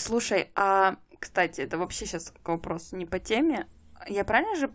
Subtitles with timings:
[0.00, 3.66] Слушай, а, кстати, это вообще сейчас вопрос не по теме.
[4.08, 4.70] Я правильно же...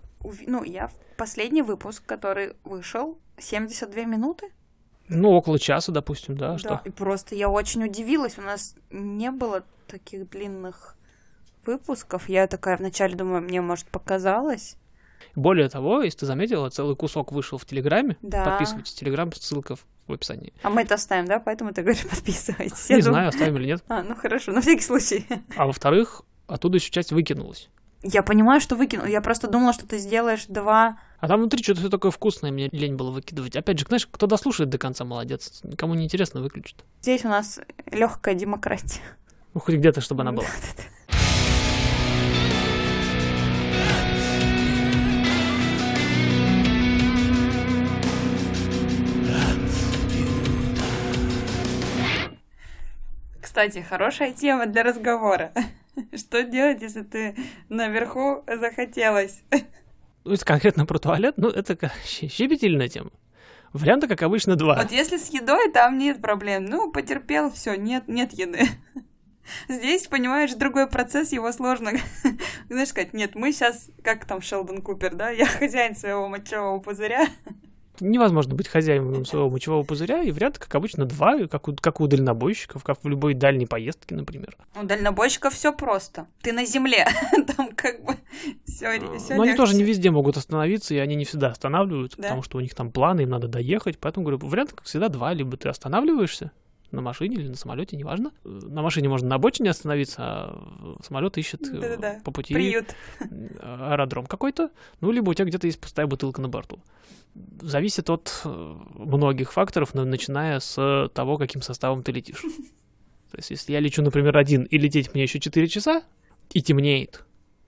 [0.48, 4.51] Ну, я в последний выпуск, который вышел, 72 минуты?
[5.07, 6.81] Ну, около часа, допустим, да, да, что?
[6.85, 8.38] и просто я очень удивилась.
[8.38, 10.96] У нас не было таких длинных
[11.65, 12.29] выпусков.
[12.29, 14.78] Я такая вначале думаю, мне, может, показалось.
[15.35, 18.17] Более того, если ты заметила, целый кусок вышел в Телеграме.
[18.21, 18.44] Да.
[18.45, 19.76] Подписывайтесь в Телеграм, ссылка
[20.08, 20.53] в описании.
[20.62, 21.40] А мы это оставим, да?
[21.40, 22.90] Поэтому ты говоришь, подписывайтесь.
[22.90, 23.84] Не Я знаю, думаю- оставим или нет.
[23.88, 25.26] А, ну хорошо, на всякий случай.
[25.58, 27.70] А во-вторых, оттуда еще часть выкинулась.
[28.03, 29.05] Я понимаю, что выкинул.
[29.08, 31.00] Я просто думала, что ты сделаешь два...
[31.20, 33.55] А там внутри что-то все такое вкусное, мне лень было выкидывать.
[33.55, 35.62] Опять же, знаешь, кто дослушает до конца, молодец.
[35.64, 36.84] Никому не интересно, выключит.
[37.02, 37.59] Здесь у нас
[37.92, 39.00] легкая демократия.
[39.55, 40.45] Ну, хоть где-то, чтобы она была.
[53.55, 55.54] Кстати, хорошая тема для разговора.
[56.14, 57.38] Что делать, если ты
[57.70, 59.44] наверху захотелось?
[60.25, 63.11] Ну, если конкретно про туалет, ну, это щепетильная тема.
[63.72, 64.76] Варианта, как обычно, два.
[64.76, 66.66] Вот если с едой, там нет проблем.
[66.66, 68.67] Ну, потерпел, все, нет, нет еды.
[69.70, 71.94] Здесь, понимаешь, другой процесс, его сложно,
[72.70, 77.26] знаешь, сказать, нет, мы сейчас, как там Шелдон Купер, да, я хозяин своего мочевого пузыря.
[78.00, 82.08] Невозможно быть хозяином своего мочевого пузыря, и варианты, как обычно, два, как у, как у
[82.08, 84.58] дальнобойщиков, как в любой дальней поездке, например.
[84.80, 86.28] У дальнобойщиков все просто.
[86.42, 87.08] Ты на земле,
[87.58, 88.16] там как бы
[88.68, 89.00] все,
[89.36, 92.62] Но они тоже не везде могут остановиться, и они не всегда останавливаются, потому что у
[92.62, 93.98] них там планы, им надо доехать.
[94.00, 95.34] Поэтому, говорю, вариант, как всегда, два.
[95.34, 96.52] Либо ты останавливаешься
[96.96, 98.32] на машине или на самолете, неважно.
[98.44, 102.22] На машине можно на обочине остановиться, а самолет ищет э, Да-да-да.
[102.24, 102.96] по пути Приют.
[103.62, 106.80] аэродром какой-то, ну, либо у тебя где-то есть пустая бутылка на борту.
[107.62, 112.42] Зависит от э, многих факторов, но начиная с того, каким составом ты летишь.
[113.32, 116.04] То есть, если я лечу, например, один, и лететь мне еще 4 часа,
[116.54, 117.26] и темнеет,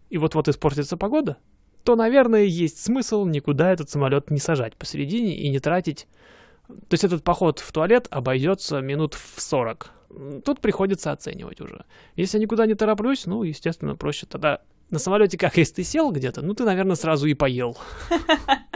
[0.09, 1.37] и вот-вот испортится погода,
[1.83, 6.07] то, наверное, есть смысл никуда этот самолет не сажать посередине и не тратить.
[6.67, 9.91] То есть этот поход в туалет обойдется минут в 40.
[10.09, 11.85] М, Тут приходится оценивать уже.
[12.15, 16.11] Если я никуда не тороплюсь, ну, естественно, проще тогда на самолете как, если ты сел
[16.11, 17.77] где-то, ну, ты, наверное, сразу и поел.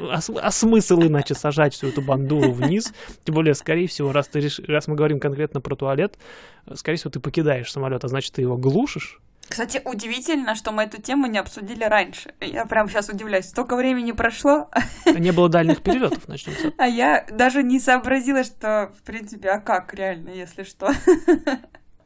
[0.03, 2.91] А, а смысл иначе сажать всю эту бандуру вниз?
[3.23, 6.17] Тем более, скорее всего, раз, ты реш- раз мы говорим конкретно про туалет,
[6.65, 9.21] э, скорее всего, ты покидаешь самолет, а значит, ты его глушишь.
[9.51, 12.33] Кстати, удивительно, что мы эту тему не обсудили раньше.
[12.39, 13.47] Я прям сейчас удивляюсь.
[13.49, 14.69] Столько времени прошло,
[15.05, 19.59] Не было дальних перелетов, начнем с а я даже не сообразила, что, в принципе, а
[19.59, 20.93] как реально, если что.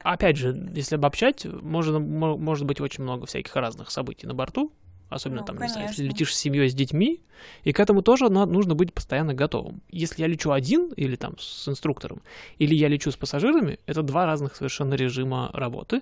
[0.01, 4.71] Опять же, если обобщать, можно, мо- может быть очень много всяких разных событий на борту,
[5.09, 6.13] особенно Ну, там, не знаю, если конечно.
[6.13, 7.21] летишь с семьей, с детьми,
[7.63, 9.81] и к этому тоже нужно быть постоянно готовым.
[9.91, 12.21] Если я лечу один или там с инструктором,
[12.57, 16.01] или я лечу с пассажирами, это два разных совершенно режима работы.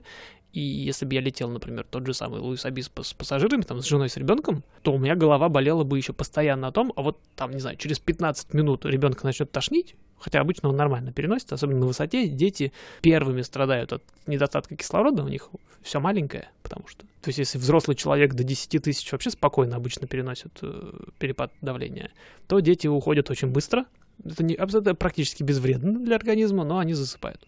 [0.53, 3.85] И если бы я летел, например, тот же самый Луис Абис с пассажирами, там, с
[3.85, 7.17] женой, с ребенком, то у меня голова болела бы еще постоянно о том, а вот
[7.35, 11.81] там, не знаю, через 15 минут ребенка начнет тошнить, хотя обычно он нормально переносит, особенно
[11.81, 15.49] на высоте, дети первыми страдают от недостатка кислорода, у них
[15.81, 17.01] все маленькое, потому что...
[17.21, 22.11] То есть если взрослый человек до 10 тысяч вообще спокойно обычно переносит э, перепад давления,
[22.47, 23.85] то дети уходят очень быстро.
[24.23, 27.45] Это не, абсолютно практически безвредно для организма, но они засыпают.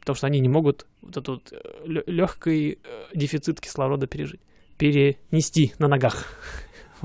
[0.00, 1.54] Потому что они не могут вот этот
[1.86, 2.78] легкий
[3.14, 4.40] дефицит кислорода пережить,
[4.76, 6.26] перенести на ногах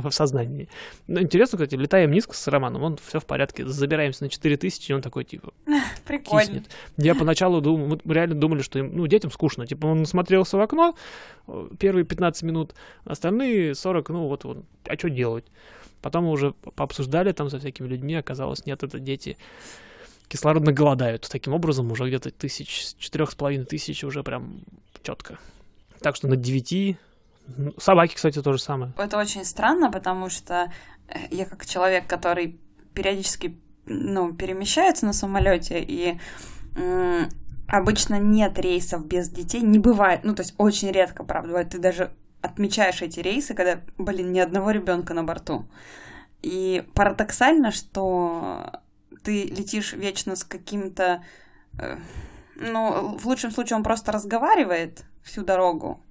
[0.01, 0.69] в сознании.
[1.07, 4.93] Ну, интересно, кстати, летаем низко с Романом, он все в порядке, забираемся на 4000, и
[4.93, 5.51] он такой, типа,
[6.05, 6.45] Прикольно.
[6.45, 6.69] киснет.
[6.97, 9.67] Я поначалу думал, мы реально думали, что им, ну, детям скучно.
[9.67, 10.95] Типа он смотрелся в окно
[11.47, 15.45] э, первые 15 минут, остальные 40, ну вот, вот а что делать?
[16.01, 19.37] Потом мы уже пообсуждали там со всякими людьми, оказалось, нет, это дети
[20.29, 21.27] кислородно голодают.
[21.29, 24.61] Таким образом, уже где-то тысяч, четырех с половиной тысяч уже прям
[25.03, 25.39] четко.
[25.99, 26.95] Так что на 9 ну,
[27.77, 28.93] Собаки, кстати, то же самое.
[28.97, 30.71] Это очень странно, потому что
[31.07, 32.59] э, я как человек, который
[32.93, 36.19] периодически ну, перемещается на самолете, и
[37.67, 41.79] обычно нет рейсов без детей, не бывает, ну, то есть очень редко, правда, бывает, ты
[41.79, 42.11] даже
[42.41, 45.65] отмечаешь эти рейсы, когда, блин, ни одного ребенка на борту.
[46.41, 48.81] И парадоксально, что
[49.23, 51.23] ты летишь вечно с каким-то...
[51.77, 51.97] э,
[52.55, 56.01] ну, в лучшем случае он просто разговаривает всю дорогу.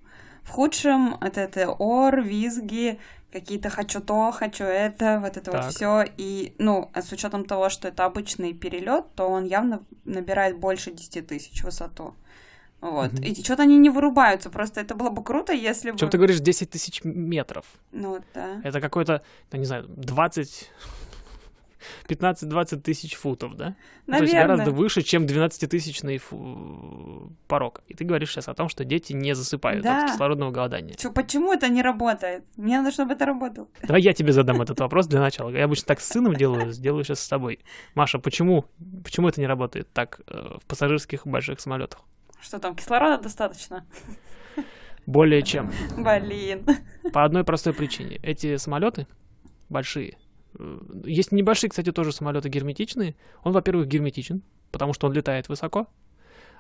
[0.49, 2.99] В худшем это, это ор, визги,
[3.31, 5.71] какие-то хочу то, хочу это, вот это вот Так.
[5.71, 6.05] все.
[6.17, 10.91] И, ну, а с учетом того, что это обычный перелет, то он явно набирает больше
[10.91, 12.15] 10 тысяч высоту.
[12.81, 13.13] Вот.
[13.13, 13.23] Мгм.
[13.25, 14.51] И что-то они не вырубаются.
[14.51, 15.99] Просто это было бы круто, если бы.
[15.99, 17.67] Чем ты говоришь 10 тысяч метров?
[17.93, 18.61] Ну, да.
[18.65, 19.23] Это какой-то,
[19.53, 20.71] я не знаю, 20
[22.09, 23.77] 15-20 тысяч футов, да?
[24.07, 24.19] Наверное.
[24.19, 27.33] То есть гораздо выше, чем 12-тысячный фу...
[27.47, 27.83] порог.
[27.87, 30.05] И ты говоришь сейчас о том, что дети не засыпают Да.
[30.05, 30.95] от кислородного голодания.
[30.95, 32.45] Чё, почему это не работает?
[32.57, 33.69] Мне надо, чтобы это работало.
[33.83, 35.51] Давай я тебе задам этот вопрос для начала.
[35.51, 37.61] Я обычно так с сыном делаю, сделаю сейчас с тобой.
[37.95, 38.65] Маша, почему,
[39.05, 42.01] почему это не работает так э, в пассажирских больших самолетах?
[42.41, 43.85] Что там, кислорода достаточно?
[45.07, 45.73] Более чем.
[45.97, 46.67] Блин.
[47.13, 48.19] По одной простой причине.
[48.23, 49.07] Эти самолеты
[49.71, 50.19] большие.
[50.59, 53.17] Э, Есть небольшие, кстати, тоже самолеты герметичные.
[53.43, 55.87] Он, во-первых, герметичен, потому что он летает высоко.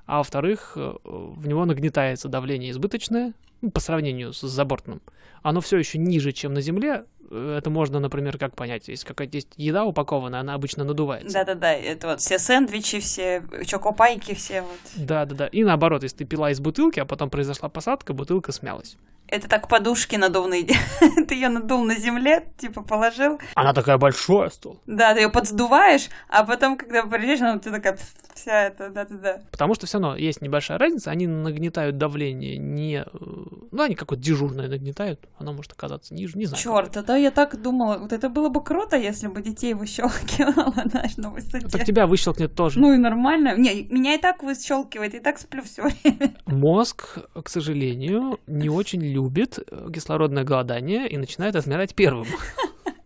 [0.07, 5.03] А во-вторых, э, в него нагнетается давление избыточное ну, по сравнению с забортным.
[5.43, 7.05] Оно все еще ниже, чем на Земле.
[7.31, 8.89] Это можно, например, как понять.
[8.89, 11.33] Если какая-то есть еда упакованная, она обычно надувается.
[11.33, 14.79] Да-да-да, это вот все сэндвичи, все чокопайки, все вот.
[14.97, 15.47] Да, да, да.
[15.49, 18.97] И наоборот, если ты пила из бутылки, а потом произошла посадка, бутылка смялась.
[19.31, 20.65] Это так подушки надувные.
[21.29, 23.39] ты ее надул на земле, типа положил.
[23.55, 24.79] Она такая большая стала.
[24.87, 27.99] Да, ты ее подсдуваешь, а потом, когда прилечь, она у тебя такая
[28.35, 29.43] вся это, да-да-да.
[29.51, 33.05] Потому что все равно есть небольшая разница, они нагнетают давление не...
[33.05, 36.63] э, Ну, они какое-то дежурное нагнетают, оно может оказаться ниже, не знаю.
[36.63, 37.99] Черт, это я так думала.
[37.99, 41.69] Вот это было бы круто, если бы детей выщелкивало, знаешь, на высоте.
[41.69, 42.81] Так тебя выщелкнет тоже.
[42.81, 43.57] Ну и нормально.
[43.57, 46.35] Не, меня и так выщелкивает, и так сплю все время.
[46.47, 52.27] Мозг, к сожалению, не очень любит э, кислородное голодание и начинает отмирать первым.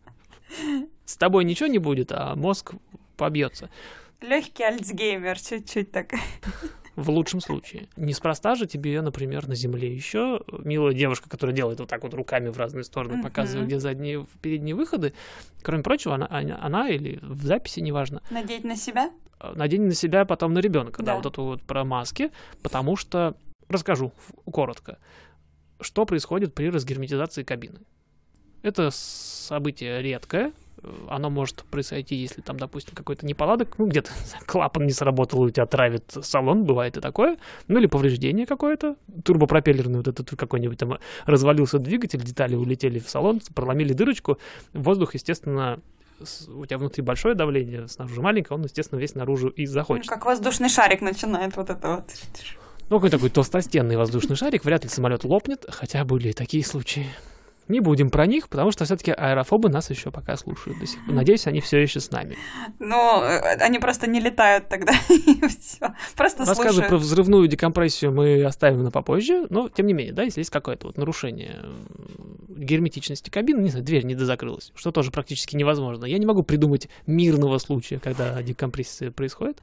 [1.04, 2.74] С тобой ничего не будет, а мозг
[3.16, 3.70] побьется.
[4.20, 6.12] Легкий альцгеймер, чуть-чуть так.
[6.96, 7.88] В лучшем случае.
[7.96, 12.50] Неспроста же тебе, например, на земле еще милая девушка, которая делает вот так вот руками
[12.50, 13.22] в разные стороны, Мгм.
[13.22, 15.14] показывая, где задние, передние выходы.
[15.62, 19.10] Кроме прочего, она, она, она или в записи, неважно, Надеть на себя?
[19.40, 21.12] э, надень на себя, потом на ребенка, да.
[21.12, 21.16] Да.
[21.16, 22.30] вот эту вот про маски,
[22.62, 23.36] потому что,
[23.68, 24.12] расскажу
[24.44, 24.98] коротко,
[25.80, 27.80] что происходит при разгерметизации кабины.
[28.62, 30.52] Это событие редкое, э,
[31.08, 34.10] оно может произойти, если там, допустим, какой-то неполадок, ну, где-то
[34.46, 37.36] клапан не сработал, у тебя травит салон, бывает и такое,
[37.68, 43.40] ну, или повреждение какое-то, турбопропеллерный вот этот какой-нибудь там развалился двигатель, детали улетели в салон,
[43.54, 44.38] проломили дырочку,
[44.72, 45.80] воздух, естественно,
[46.48, 50.06] у тебя внутри большое давление, снаружи маленькое, он, естественно, весь наружу и Ну, заходит.
[50.08, 52.04] как воздушный шарик начинает вот это вот.
[52.90, 57.06] Ну, какой такой толстостенный воздушный шарик, вряд ли самолет лопнет, хотя были и такие случаи.
[57.68, 61.14] Не будем про них, потому что все-таки аэрофобы нас еще пока слушают до сих пор.
[61.14, 62.36] Надеюсь, они все еще с нами.
[62.78, 64.92] Ну, э, они просто не летают тогда.
[66.16, 70.40] Просто Рассказы про взрывную декомпрессию мы оставим на попозже, но тем не менее, да, если
[70.40, 71.62] есть какое-то вот нарушение
[72.48, 76.04] герметичности кабины, не знаю, дверь не дозакрылась, что тоже практически невозможно.
[76.04, 79.62] Я не могу придумать мирного случая, когда декомпрессия происходит.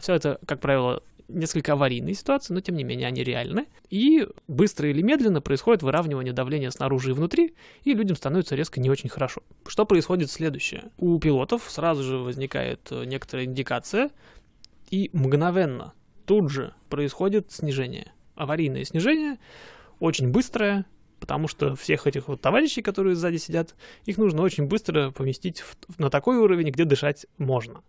[0.00, 3.66] Все это, как правило, несколько аварийные ситуации, но тем не менее они реальны.
[3.90, 7.54] И быстро или медленно происходит выравнивание давления снаружи и внутри,
[7.84, 9.42] и людям становится резко не очень хорошо.
[9.66, 10.90] Что происходит следующее?
[10.98, 14.10] У пилотов сразу же возникает э, некоторая индикация,
[14.90, 15.92] и мгновенно
[16.26, 18.12] тут же происходит снижение.
[18.34, 19.38] Аварийное снижение,
[20.00, 20.86] очень быстрое,
[21.20, 23.74] потому что всех этих вот товарищей, которые сзади сидят,
[24.04, 27.82] их нужно очень быстро поместить в- на такой уровень, где дышать можно.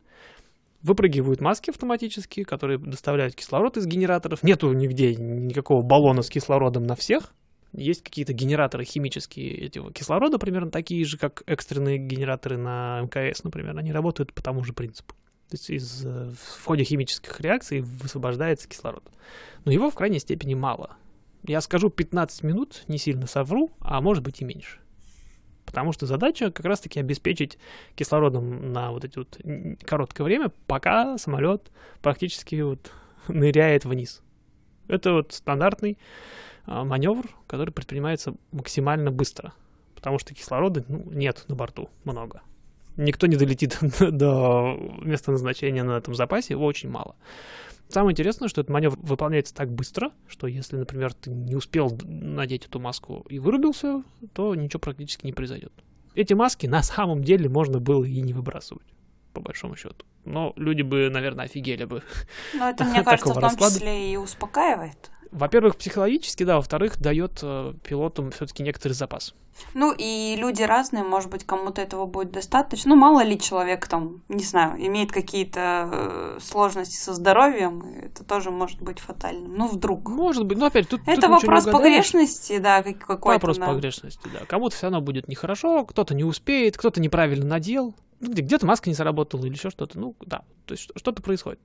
[0.86, 4.44] Выпрыгивают маски автоматически, которые доставляют кислород из генераторов.
[4.44, 7.34] Нету нигде никакого баллона с кислородом на всех.
[7.74, 13.76] Есть какие-то генераторы химические этого кислорода, примерно такие же, как экстренные генераторы на МКС, например.
[13.76, 15.16] Они работают по тому же принципу.
[15.50, 19.04] То есть из, э, в ходе химических реакций высвобождается кислород.
[19.64, 20.98] Но его в крайней степени мало.
[21.48, 24.82] Я скажу 15 минут, не сильно совру, а может быть и меньше.
[25.66, 27.58] Потому что задача как раз-таки обеспечить
[27.96, 29.40] кислородом на вот эти вот
[29.86, 32.92] короткое время, пока самолет практически вот
[33.28, 34.22] ныряет вниз.
[34.88, 35.98] Это вот стандартный
[36.66, 39.54] а, маневр, который предпринимается максимально быстро,
[39.96, 42.42] потому что кислорода ну, нет на борту много.
[42.98, 47.16] Никто не долетит до места назначения на этом запасе, его очень мало.
[47.90, 52.66] Самое интересное, что этот маневр выполняется так быстро, что если, например, ты не успел надеть
[52.66, 55.72] эту маску и вырубился, то ничего практически не произойдет.
[56.16, 58.88] Эти маски на самом деле можно было и не выбрасывать,
[59.34, 60.06] по большому счету.
[60.24, 62.02] Но люди бы, наверное, офигели бы.
[62.54, 63.76] Но это, мне кажется, в том расклада.
[63.76, 65.12] числе и успокаивает.
[65.36, 69.34] Во-первых, психологически, да, во-вторых, дает э, пилотам все-таки некоторый запас.
[69.74, 72.90] Ну, и люди разные, может быть, кому-то этого будет достаточно.
[72.90, 78.52] Ну, мало ли человек там, не знаю, имеет какие-то э, сложности со здоровьем, это тоже
[78.52, 79.56] может быть фатальным.
[79.56, 80.10] Ну, вдруг.
[80.10, 83.36] Может быть, но опять тут тут это не вопрос погрешности, да, как- какой-то.
[83.40, 83.68] Вопрос да.
[83.68, 84.46] погрешности, да.
[84.46, 88.90] Кому-то все равно будет нехорошо, кто-то не успеет, кто-то неправильно надел, ну, где- где-то маска
[88.90, 89.98] не сработала или еще что-то.
[90.00, 91.60] Ну, да, то есть что- что-то происходит.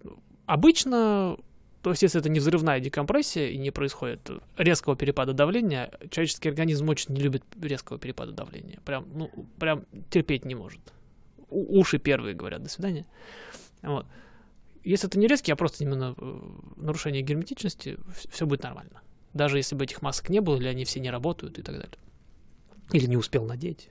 [0.46, 1.36] Обычно,
[1.82, 6.88] то есть если это не взрывная декомпрессия и не происходит резкого перепада давления, человеческий организм
[6.90, 8.80] очень не любит резкого перепада давления.
[8.84, 10.80] Прям, ну, прям терпеть не может.
[11.48, 13.06] уши первые говорят «до свидания».
[13.82, 14.06] Вот.
[14.84, 16.40] Если это не резкий, а просто именно э,
[16.76, 17.98] нарушение герметичности,
[18.30, 19.02] все будет нормально.
[19.32, 21.98] Даже если бы этих масок не было, или они все не работают и так далее.
[22.92, 23.88] Или не успел надеть.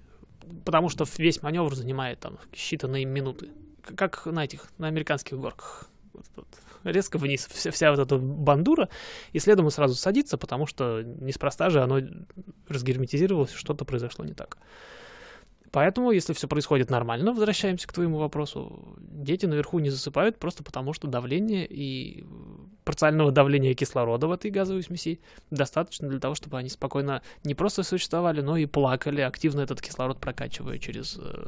[0.65, 3.49] Потому что весь маневр занимает там считанные минуты.
[3.95, 5.89] Как на этих, на американских горках.
[6.13, 6.47] Вот, вот,
[6.83, 8.89] резко вниз вся, вся вот эта бандура,
[9.31, 11.99] и следом сразу садится, потому что неспроста же оно
[12.67, 14.57] разгерметизировалось, что-то произошло не так.
[15.71, 20.93] Поэтому, если все происходит нормально, возвращаемся к твоему вопросу, дети наверху не засыпают просто потому,
[20.93, 22.25] что давление и
[22.83, 25.19] парциального давления кислорода в этой газовой смеси
[25.51, 30.19] достаточно для того, чтобы они спокойно не просто существовали, но и плакали, активно этот кислород
[30.19, 31.47] прокачивая через э,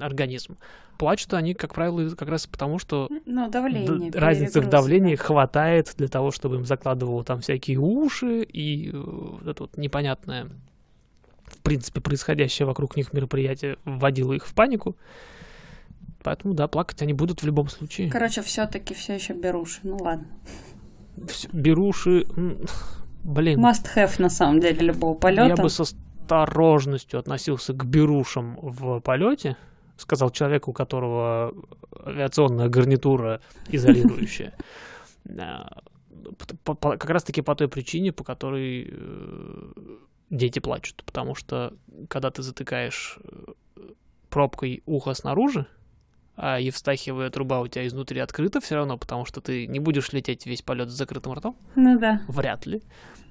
[0.00, 0.56] организм.
[0.98, 5.22] Плачут они, как правило, как раз потому, что ну, давление, разницы в давлении да.
[5.22, 10.48] хватает для того, чтобы им закладывало там всякие уши и э, вот это вот непонятное
[11.46, 14.96] в принципе, происходящее вокруг них мероприятие вводило их в панику.
[16.22, 18.10] Поэтому, да, плакать они будут в любом случае.
[18.10, 19.80] Короче, все-таки все еще беруши.
[19.84, 20.26] Ну ладно.
[21.52, 22.26] Беруши,
[23.22, 23.64] блин.
[23.64, 25.46] Must have, на самом деле, любого полета.
[25.46, 29.56] Я бы с осторожностью относился к берушам в полете,
[29.96, 31.54] сказал человек, у которого
[32.04, 34.54] авиационная гарнитура изолирующая.
[36.64, 39.72] Как раз-таки по той причине, по которой э,
[40.30, 41.74] дети плачут, потому что
[42.08, 43.52] когда ты затыкаешь э,
[44.28, 45.66] пробкой ухо снаружи,
[46.36, 50.46] а евстахиевая труба у тебя изнутри открыта все равно, потому что ты не будешь лететь
[50.46, 51.56] весь полет с закрытым ртом.
[51.76, 52.22] Ну да.
[52.28, 52.82] Вряд ли.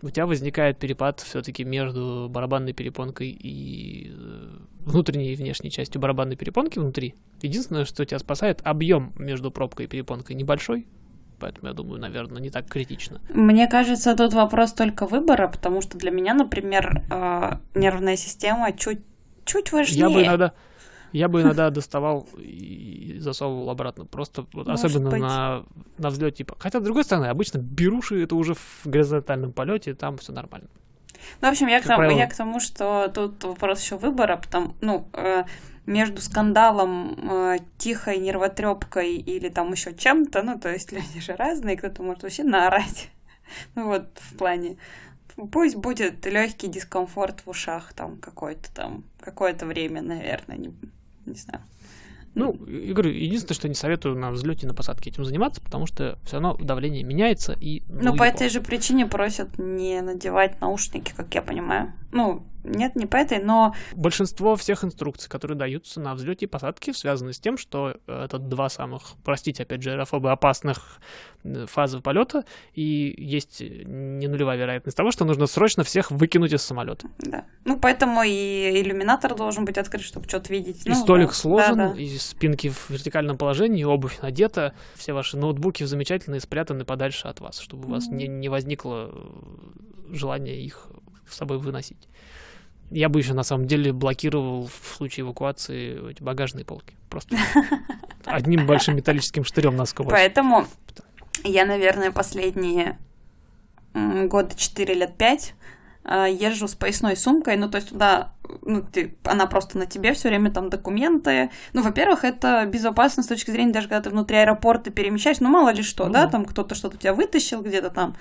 [0.01, 6.35] У тебя возникает перепад все-таки между барабанной перепонкой и э, внутренней и внешней частью барабанной
[6.35, 7.15] перепонки внутри.
[7.41, 10.87] Единственное, что тебя спасает, объем между пробкой и перепонкой небольшой,
[11.37, 13.21] Поэтому я думаю, наверное, не так критично.
[13.29, 19.01] Мне кажется, тут вопрос только выбора, потому что для меня, например, э, нервная система чуть,
[19.43, 19.99] чуть важнее.
[19.99, 20.53] Я бы иногда,
[21.11, 24.05] я бы иногда доставал и засовывал обратно.
[24.05, 25.21] Просто вот, особенно быть.
[25.21, 25.63] на,
[25.97, 26.37] на взлете.
[26.37, 26.55] Типа.
[26.57, 30.69] Хотя, с другой стороны, обычно беруши это уже в горизонтальном полете, там все нормально.
[31.41, 34.73] Ну, в общем, я, к тому, я к тому, что тут вопрос еще выбора, потому,
[34.81, 35.43] ну, э,
[35.85, 41.77] между скандалом, э, тихой нервотрепкой или там еще чем-то, ну, то есть люди же разные,
[41.77, 43.09] кто-то может вообще наорать.
[43.75, 44.77] Ну вот, в плане,
[45.51, 50.73] пусть будет легкий дискомфорт в ушах там какой-то там, какое-то время, наверное, не,
[51.27, 51.61] не знаю.
[52.35, 55.87] Ну, я говорю, единственное, что не советую на взлете и на посадке этим заниматься, потому
[55.87, 57.81] что все равно давление меняется и.
[57.87, 61.93] Ну, ну по этой же причине просят не надевать наушники, как я понимаю.
[62.11, 63.73] Ну, нет, не по этой, но...
[63.95, 68.69] Большинство всех инструкций, которые даются на взлете и посадке, связаны с тем, что это два
[68.69, 70.99] самых, простите, опять же, аэрофобы опасных
[71.43, 76.61] э, фазы полета, и есть не нулевая вероятность того, что нужно срочно всех выкинуть из
[76.61, 77.07] самолета.
[77.19, 77.45] Да.
[77.63, 80.85] Ну, поэтому и иллюминатор должен быть открыт, чтобы что-то видеть.
[80.85, 81.33] И ну, столик да.
[81.33, 81.99] сложен, да, да.
[81.99, 87.39] и спинки в вертикальном положении, и обувь надета, все ваши ноутбуки замечательные, спрятаны подальше от
[87.39, 88.15] вас, чтобы у вас mm-hmm.
[88.15, 90.87] не, не возникло э, желания их
[91.27, 92.07] с собой выносить.
[92.91, 96.95] Я бы еще на самом деле блокировал в случае эвакуации эти багажные полки.
[97.09, 97.37] Просто
[98.25, 100.11] одним большим металлическим штырем насквозь.
[100.11, 100.65] Поэтому
[101.43, 102.97] я, наверное, последние
[103.93, 105.74] года 4 лет 5 а,
[106.05, 110.29] езжу с поясной сумкой, ну, то есть туда, ну, ты, она просто на тебе все
[110.29, 111.49] время там документы.
[111.73, 115.69] Ну, во-первых, это безопасно с точки зрения, даже когда ты внутри аэропорта перемещаешь, ну, мало
[115.69, 118.15] ли что, ну, да, там кто-то что-то у тебя вытащил где-то там.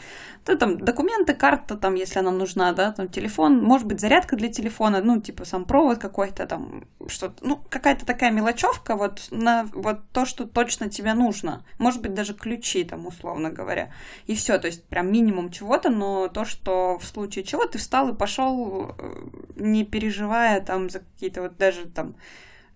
[0.45, 4.49] Ты там документы, карта там, если она нужна, да, там телефон, может быть, зарядка для
[4.49, 10.01] телефона, ну, типа сам провод какой-то там, что-то, ну, какая-то такая мелочевка, вот, на вот
[10.13, 11.65] то, что точно тебе нужно.
[11.79, 13.93] Может быть, даже ключи там, условно говоря.
[14.27, 18.11] И все, то есть прям минимум чего-то, но то, что в случае чего ты встал
[18.11, 22.15] и пошел, э, не переживая там за какие-то вот даже там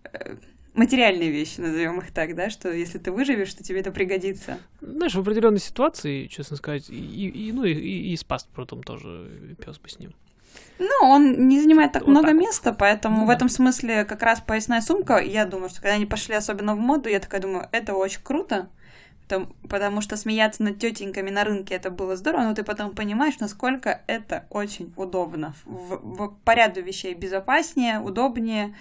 [0.03, 0.35] э,
[0.75, 4.59] материальные вещи, назовем их так, да, что если ты выживешь, то тебе это пригодится.
[4.81, 9.55] Знаешь, в определенной ситуации, честно сказать, и, и ну и, и, и с паспортом тоже
[9.65, 10.15] пес бы с ним.
[10.81, 12.37] Ну, он не занимает так вот много так.
[12.37, 16.07] места, поэтому ну, в этом смысле как раз поясная сумка, я думаю, что когда они
[16.07, 18.69] пошли особенно в моду, я такая думаю, это очень круто,
[19.69, 24.03] Потому, что смеяться над тетеньками на рынке это было здорово, но ты потом понимаешь, насколько
[24.07, 25.55] это очень удобно.
[25.65, 28.75] В, в, по ряду вещей безопаснее, удобнее,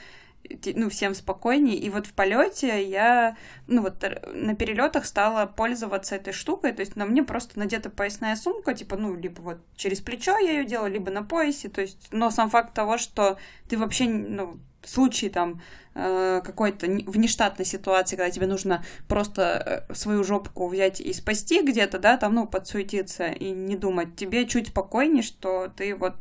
[0.75, 1.77] ну, всем спокойнее.
[1.77, 3.37] И вот в полете я,
[3.67, 6.71] ну, вот на перелетах стала пользоваться этой штукой.
[6.73, 10.51] То есть на мне просто надета поясная сумка, типа, ну, либо вот через плечо я
[10.51, 11.69] ее делаю, либо на поясе.
[11.69, 13.37] То есть, но сам факт того, что
[13.69, 15.61] ты вообще, ну, в случае там
[15.95, 21.99] э, какой-то внештатной ситуации, когда тебе нужно просто э, свою жопку взять и спасти где-то,
[21.99, 26.15] да, там, ну, подсуетиться и не думать, тебе чуть спокойнее, что ты вот,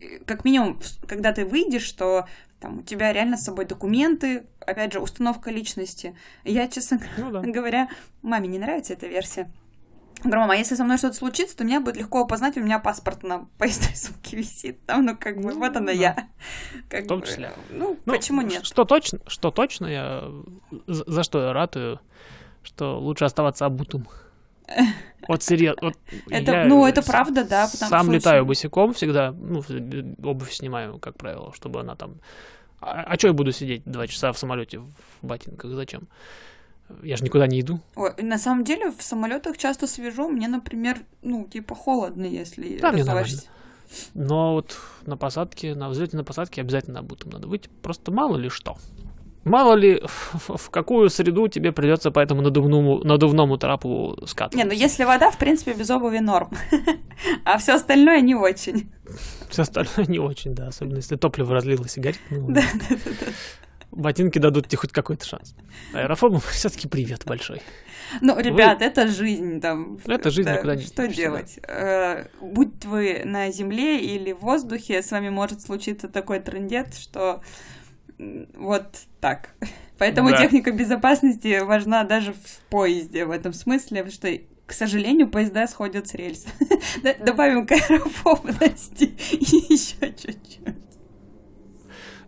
[0.00, 2.26] э, как минимум, когда ты выйдешь, что
[2.62, 6.16] Там у тебя реально с собой документы, опять же, установка личности.
[6.44, 7.40] Я, честно ну, да.
[7.40, 7.88] говоря,
[8.22, 9.50] маме не нравится эта версия.
[10.22, 13.24] Говорю, мама, если со мной что-то случится, то меня будет легко опознать, у меня паспорт
[13.24, 14.86] на поездной сумке висит.
[14.86, 15.92] Там, ну, как бы, ну, вот она да.
[15.92, 16.28] я.
[16.88, 17.48] Как В том числе.
[17.48, 18.64] Бы, ну, ну, почему нет?
[18.64, 20.30] Что точно, что точно я...
[20.86, 21.98] За, за что я ратую,
[22.62, 24.06] что лучше оставаться обутым.
[25.28, 25.80] Вот серьезно.
[25.82, 25.94] Вот
[26.30, 27.68] это, ну, это правда, да.
[27.68, 29.62] Сам что летаю босиком всегда, ну,
[30.24, 32.16] обувь снимаю, как правило, чтобы она там...
[32.80, 34.90] А, а что я буду сидеть два часа в самолете в
[35.22, 35.70] ботинках?
[35.70, 36.08] Зачем?
[37.02, 37.80] Я же никуда не иду.
[37.94, 40.28] Ой, на самом деле в самолетах часто свежо.
[40.28, 43.28] Мне, например, ну, типа холодно, если да, нормально.
[44.14, 44.76] Но вот
[45.06, 47.68] на посадке, на взлете на посадке обязательно обутым надо быть.
[47.82, 48.76] Просто мало ли что.
[49.44, 50.02] Мало ли,
[50.34, 54.58] в какую среду тебе придется по этому надувному, надувному трапу скатываться.
[54.58, 56.50] Не, ну если вода, в принципе, без обуви норм.
[57.44, 58.90] А все остальное не очень.
[59.48, 60.68] Все остальное не очень, да.
[60.68, 62.20] Особенно если топливо разлилось и горит.
[62.30, 63.26] Ну, да, да, да.
[63.92, 65.54] Ботинки дадут тебе хоть какой-то шанс.
[65.92, 67.62] Аэрофобам все-таки привет большой.
[68.20, 68.86] Ну, ребят, вы...
[68.86, 69.98] это жизнь там.
[70.06, 71.58] Это жизнь да, никуда не Что делать?
[71.62, 71.68] Да.
[71.68, 77.42] Э, будь вы на земле или в воздухе, с вами может случиться такой трендет, что
[78.54, 78.86] вот
[79.20, 79.50] так.
[79.98, 80.38] Поэтому да.
[80.38, 84.28] техника безопасности важна даже в поезде в этом смысле, что
[84.66, 86.46] к сожалению, поезда сходят с рельс.
[87.24, 90.60] Добавим к аэрофобности и еще чуть-чуть.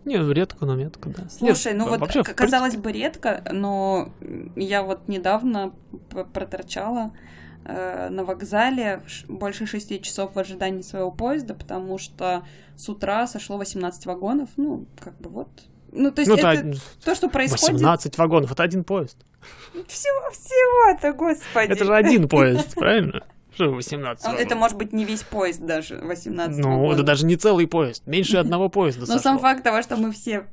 [0.05, 1.27] Не, редко, но метко, да.
[1.29, 4.13] Слушай, Нет, ну вот вообще, казалось бы редко, но
[4.55, 5.73] я вот недавно
[6.33, 7.11] проторчала
[7.63, 13.57] э, на вокзале больше шести часов в ожидании своего поезда, потому что с утра сошло
[13.57, 15.49] 18 вагонов, ну, как бы вот,
[15.95, 16.73] ну, то есть ну, это да,
[17.03, 17.73] то, что происходит...
[17.73, 19.17] 18 вагонов, это один поезд.
[19.87, 21.71] Всего-всего-то, господи.
[21.71, 23.23] Это же один поезд, правильно?
[23.53, 24.45] Что 18 вагонов?
[24.45, 26.93] Это может быть не весь поезд даже, 18 Ну, вагонов.
[26.95, 30.45] это даже не целый поезд, меньше одного поезда Но сам факт того, что мы все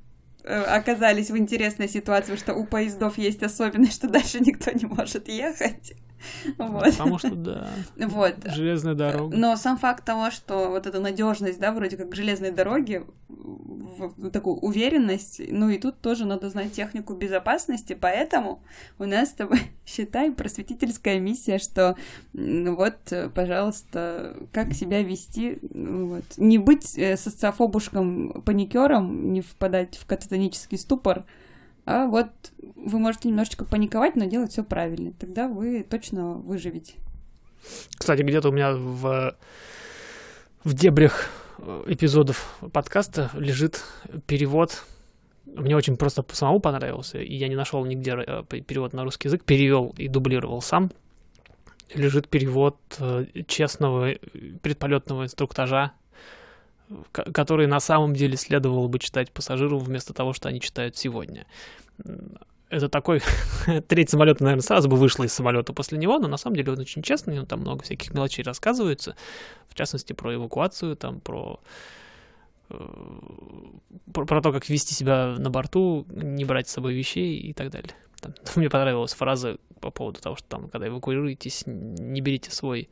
[0.45, 5.29] э, оказались в интересной ситуации, что у поездов есть особенность, что дальше никто не может
[5.29, 5.95] ехать.
[6.59, 6.85] Вот.
[6.85, 7.69] Потому что, да.
[7.97, 8.37] Вот.
[8.45, 9.37] Железная дорога.
[9.37, 14.57] Но сам факт того, что вот эта надежность, да, вроде как железной дороги, в такую
[14.57, 18.63] уверенность, ну и тут тоже надо знать технику безопасности, поэтому
[18.99, 21.97] у нас с тобой, считай, просветительская миссия, что
[22.33, 26.25] вот, пожалуйста, как себя вести, вот.
[26.37, 31.25] не быть э, социофобушком-паникером, не впадать в кататонический ступор,
[31.85, 32.31] а вот
[32.85, 35.13] вы можете немножечко паниковать, но делать все правильно.
[35.19, 36.95] Тогда вы точно выживете.
[37.97, 39.37] Кстати, где-то у меня в,
[40.65, 43.85] в дебрях э, эпизодов подкаста лежит
[44.27, 44.85] перевод.
[45.47, 49.45] Мне очень просто самому понравился, и я не нашел нигде э, перевод на русский язык,
[49.45, 50.91] перевел и дублировал сам.
[51.95, 54.15] Лежит перевод э, честного
[54.63, 55.93] предполетного инструктажа
[57.13, 61.47] которые на самом деле следовало бы читать пассажирам вместо того, что они читают сегодня.
[62.73, 63.21] Это такой...
[63.89, 66.79] Треть самолета, наверное, сразу бы вышла из самолета после него, но на самом деле он
[66.79, 69.15] очень честный, но там много всяких мелочей рассказывается,
[69.69, 71.61] в частности, про эвакуацию, там, про
[72.71, 72.79] э,
[74.15, 77.71] про, про то, как вести себя на борту, не брать с собой вещей и так
[77.71, 77.95] далее.
[78.23, 82.89] Там, мне понравилась фраза по поводу того, что там, когда эвакуируетесь, не берите свой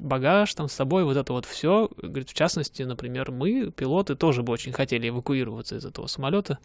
[0.00, 1.90] багаж там с собой, вот это вот все.
[1.96, 6.58] Говорит, в частности, например, мы, пилоты, тоже бы очень хотели эвакуироваться из этого самолета.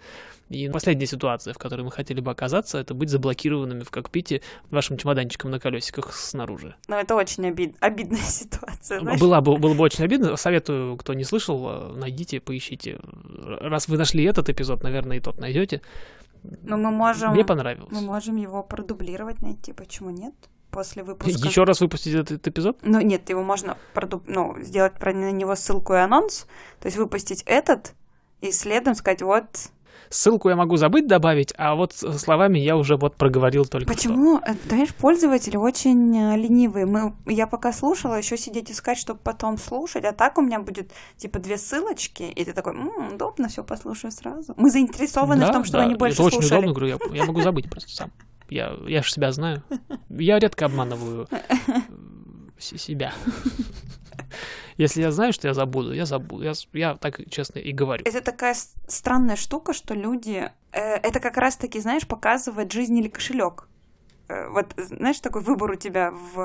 [0.49, 4.97] И последняя ситуация, в которой мы хотели бы оказаться, это быть заблокированными в кокпите вашим
[4.97, 6.75] чемоданчиком на колесиках снаружи.
[6.87, 7.75] Ну, это очень обид...
[7.79, 8.99] обидная ситуация.
[8.99, 9.19] Знаешь?
[9.19, 10.35] Была бы, было бы очень обидно.
[10.37, 12.99] Советую, кто не слышал, э, найдите, поищите.
[13.59, 15.81] Раз вы нашли этот эпизод, наверное, и тот найдете.
[16.63, 17.31] Но мы можем...
[17.33, 17.91] Мне понравилось.
[17.91, 19.73] Мы можем его продублировать, найти.
[19.73, 20.33] Почему нет?
[20.75, 21.47] После выпуска.
[21.47, 22.77] Еще раз выпустить этот эпизод?
[22.83, 24.23] Ну, нет, его можно продуб...
[24.27, 26.47] ну, сделать про на него ссылку и анонс,
[26.81, 27.93] то есть выпустить этот
[28.41, 29.45] и следом сказать, вот...
[30.09, 34.39] Ссылку я могу забыть добавить, а вот словами я уже вот проговорил только Почему?
[34.39, 34.55] Что.
[34.67, 36.85] Знаешь, пользователи очень э, ленивые.
[36.85, 40.91] Мы, я пока слушала, еще сидеть искать, чтобы потом слушать, а так у меня будет
[41.17, 44.53] типа две ссылочки, и ты такой, м-м, удобно, все послушаю сразу.
[44.57, 46.45] Мы заинтересованы да, в том, чтобы да, они больше это слушали.
[46.45, 48.11] очень удобно, говорю, я, я могу забыть просто сам.
[48.49, 49.63] Я, я же себя знаю.
[50.09, 51.27] Я редко обманываю
[52.57, 53.13] себя.
[54.77, 56.43] Если я знаю, что я забуду, я забуду.
[56.43, 58.03] Я, я так честно и говорю.
[58.05, 58.55] Это такая
[58.87, 60.51] странная штука, что люди...
[60.73, 63.67] Э, это как раз-таки, знаешь, показывает жизнь или кошелек.
[64.27, 66.35] Э, вот, знаешь, такой выбор у тебя в,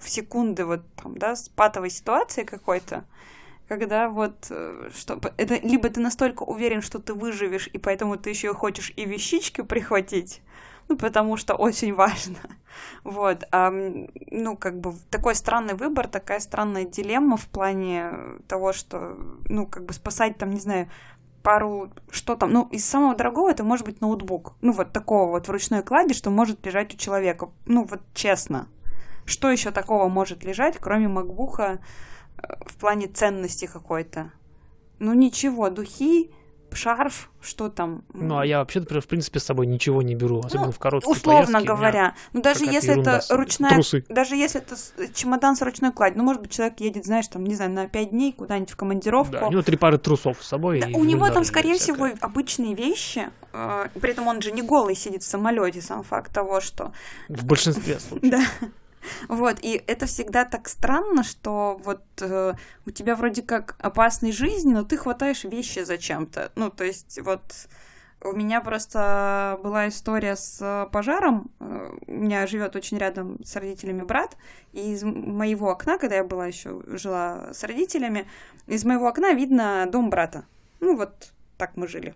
[0.00, 3.04] в секунды вот там, да, с патовой ситуации какой-то,
[3.68, 8.30] когда вот, э, что это либо ты настолько уверен, что ты выживешь, и поэтому ты
[8.30, 10.42] еще хочешь и вещички прихватить,
[10.90, 12.36] ну, потому что очень важно.
[13.04, 18.10] Вот, а, ну, как бы такой странный выбор, такая странная дилемма в плане
[18.46, 19.16] того, что,
[19.48, 20.90] ну, как бы спасать там, не знаю,
[21.42, 24.54] пару, что там, ну, из самого дорогого это может быть ноутбук.
[24.60, 27.50] Ну, вот такого вот в ручной клади, что может лежать у человека.
[27.66, 28.68] Ну, вот честно.
[29.24, 31.80] Что еще такого может лежать, кроме макбука
[32.36, 34.32] э, в плане ценности какой-то?
[34.98, 36.30] Ну, ничего, духи,
[36.74, 38.02] шарф, что там.
[38.12, 40.78] Ну, а я вообще, например, в принципе, с собой ничего не беру, особенно ну, в
[40.78, 41.66] короткие Условно поездки.
[41.66, 42.14] говоря.
[42.32, 43.70] Ну, даже если это ручная...
[43.70, 44.04] Трусы.
[44.08, 44.76] Даже если это
[45.14, 46.18] чемодан с ручной кладью.
[46.18, 49.32] Ну, может быть, человек едет, знаешь, там, не знаю, на пять дней куда-нибудь в командировку.
[49.32, 50.80] Да, у него три пары трусов с собой.
[50.80, 52.14] Да, у него там, скорее всякое.
[52.14, 53.30] всего, обычные вещи.
[53.52, 56.92] Э, при этом он же не голый сидит в самолете, сам факт того, что...
[57.28, 58.30] В большинстве случаев.
[58.30, 58.42] Да.
[59.28, 62.54] Вот, и это всегда так странно, что вот э,
[62.86, 66.52] у тебя вроде как опасной жизни, но ты хватаешь вещи зачем-то.
[66.54, 67.42] Ну, то есть вот
[68.22, 71.50] у меня просто была история с пожаром.
[71.58, 74.36] У меня живет очень рядом с родителями брат,
[74.72, 78.26] и из моего окна, когда я была еще жила с родителями,
[78.66, 80.44] из моего окна видно дом брата.
[80.80, 82.14] Ну, вот так мы жили.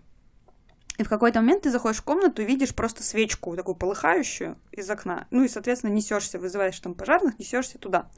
[0.97, 4.89] И в какой-то момент ты заходишь в комнату и видишь просто свечку такую полыхающую из
[4.89, 5.27] окна.
[5.31, 8.09] Ну и, соответственно, несешься, вызываешь там пожарных, несешься туда.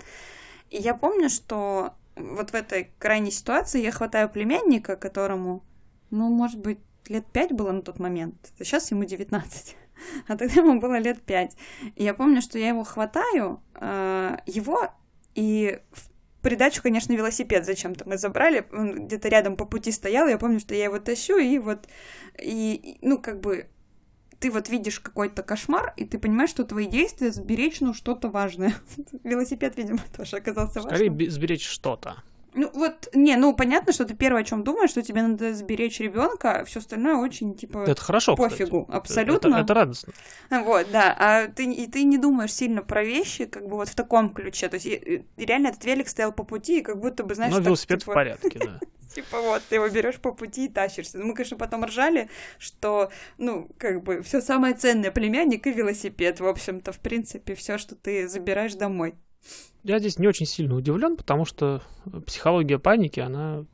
[0.70, 5.64] И я помню, что вот в этой крайней ситуации я хватаю племянника, которому,
[6.10, 8.36] ну, может быть, лет пять было на тот момент.
[8.58, 9.76] Сейчас ему 19.
[10.28, 11.56] А тогда ему было лет пять.
[11.96, 14.92] Я помню, что я его хватаю, э, его,
[15.34, 16.10] и в
[16.48, 20.74] придачу, конечно, велосипед зачем-то мы забрали, он где-то рядом по пути стоял, я помню, что
[20.74, 21.90] я его тащу, и вот,
[22.42, 23.68] и, ну, как бы,
[24.40, 28.76] ты вот видишь какой-то кошмар, и ты понимаешь, что твои действия сберечь, ну, что-то важное.
[29.26, 31.32] Велосипед, видимо, тоже оказался Скорее важным.
[31.32, 32.24] сберечь что-то.
[32.58, 36.00] Ну, вот, не, ну, понятно, что ты первое, о чем думаешь, что тебе надо сберечь
[36.00, 38.98] ребенка, все остальное очень, типа, Это хорошо, пофигу, кстати.
[38.98, 39.48] абсолютно.
[39.50, 40.14] Это, это радостно.
[40.50, 43.96] Вот, да, а ты, и ты не думаешь сильно про вещи, как бы вот в
[43.96, 44.70] таком ключе.
[44.70, 47.52] То есть и, и реально этот велик стоял по пути, и как будто бы, знаешь,
[47.52, 48.80] Но так, велосипед типа, в порядке, да.
[49.14, 51.18] Типа вот, ты его берешь по пути и тащишься.
[51.18, 56.40] Мы, конечно, потом ржали, что, ну, как бы, все самое ценное племянник и велосипед.
[56.40, 59.16] В общем-то, в принципе, все, что ты забираешь домой.
[59.84, 61.82] Я здесь не очень сильно удивлен, потому что
[62.26, 63.66] психология паники, она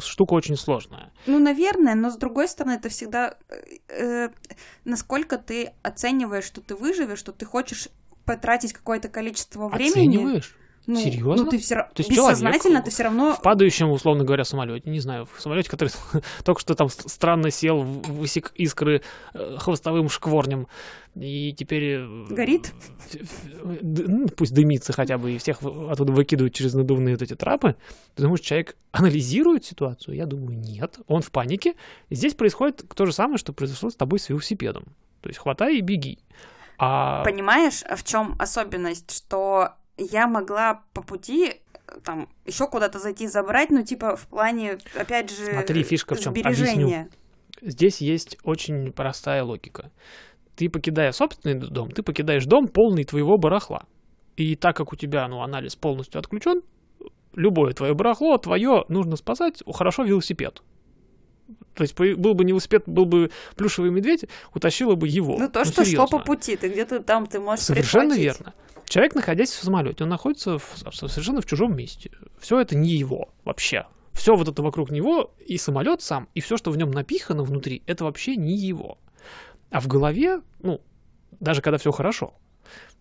[0.00, 1.12] штука очень сложная.
[1.26, 3.36] Ну, наверное, но с другой стороны, это всегда
[3.88, 4.30] э,
[4.84, 7.88] насколько ты оцениваешь, что ты выживешь, что ты хочешь
[8.24, 10.16] потратить какое-то количество времени.
[10.16, 10.56] Оцениваешь?
[10.86, 11.44] Ну, Серьезно?
[11.44, 13.34] Ну, ты все равно То есть бессознательно человек ты все равно.
[13.34, 15.90] В падающем, условно говоря, самолете, не знаю, в самолете, который
[16.44, 19.02] только что там странно сел, высек искры
[19.34, 20.68] э, хвостовым шкворнем,
[21.16, 21.98] и теперь...
[21.98, 22.72] э, Горит?
[23.82, 27.74] Ну, пусть дымится хотя бы, и всех оттуда выкидывают через надувные вот эти трапы.
[28.14, 30.14] Ты думаешь, человек анализирует ситуацию?
[30.14, 30.98] Я думаю, нет.
[31.06, 31.74] Он в панике.
[32.10, 34.84] Здесь происходит то же самое, что произошло с тобой с велосипедом.
[35.22, 36.18] То есть хватай и беги.
[36.78, 37.24] А...
[37.24, 41.60] Понимаешь, в чем особенность, что я могла по пути
[42.04, 46.32] там еще куда-то зайти забрать, ну типа в плане, опять же, Смотри, фишка в чем.
[46.32, 47.08] Объясню.
[47.62, 49.90] Здесь есть очень простая логика.
[50.56, 53.84] Ты покидая собственный дом, ты покидаешь дом полный твоего барахла.
[54.36, 56.62] И так как у тебя, ну, анализ полностью отключен,
[57.34, 60.62] любое твое барахло, твое нужно спасать, хорошо велосипед.
[61.74, 65.36] То есть был бы не велосипед, был бы плюшевый медведь, утащила бы его.
[65.38, 68.40] Ну, то, что шло по пути, ты где-то там, ты можешь Совершенно прихватить.
[68.40, 68.54] верно.
[68.88, 72.10] Человек, находясь в самолете, он находится в, совершенно в чужом месте.
[72.38, 73.86] Все это не его вообще.
[74.12, 77.82] Все вот это вокруг него, и самолет сам, и все, что в нем напихано внутри,
[77.86, 78.98] это вообще не его.
[79.70, 80.80] А в голове, ну,
[81.38, 82.32] даже когда все хорошо,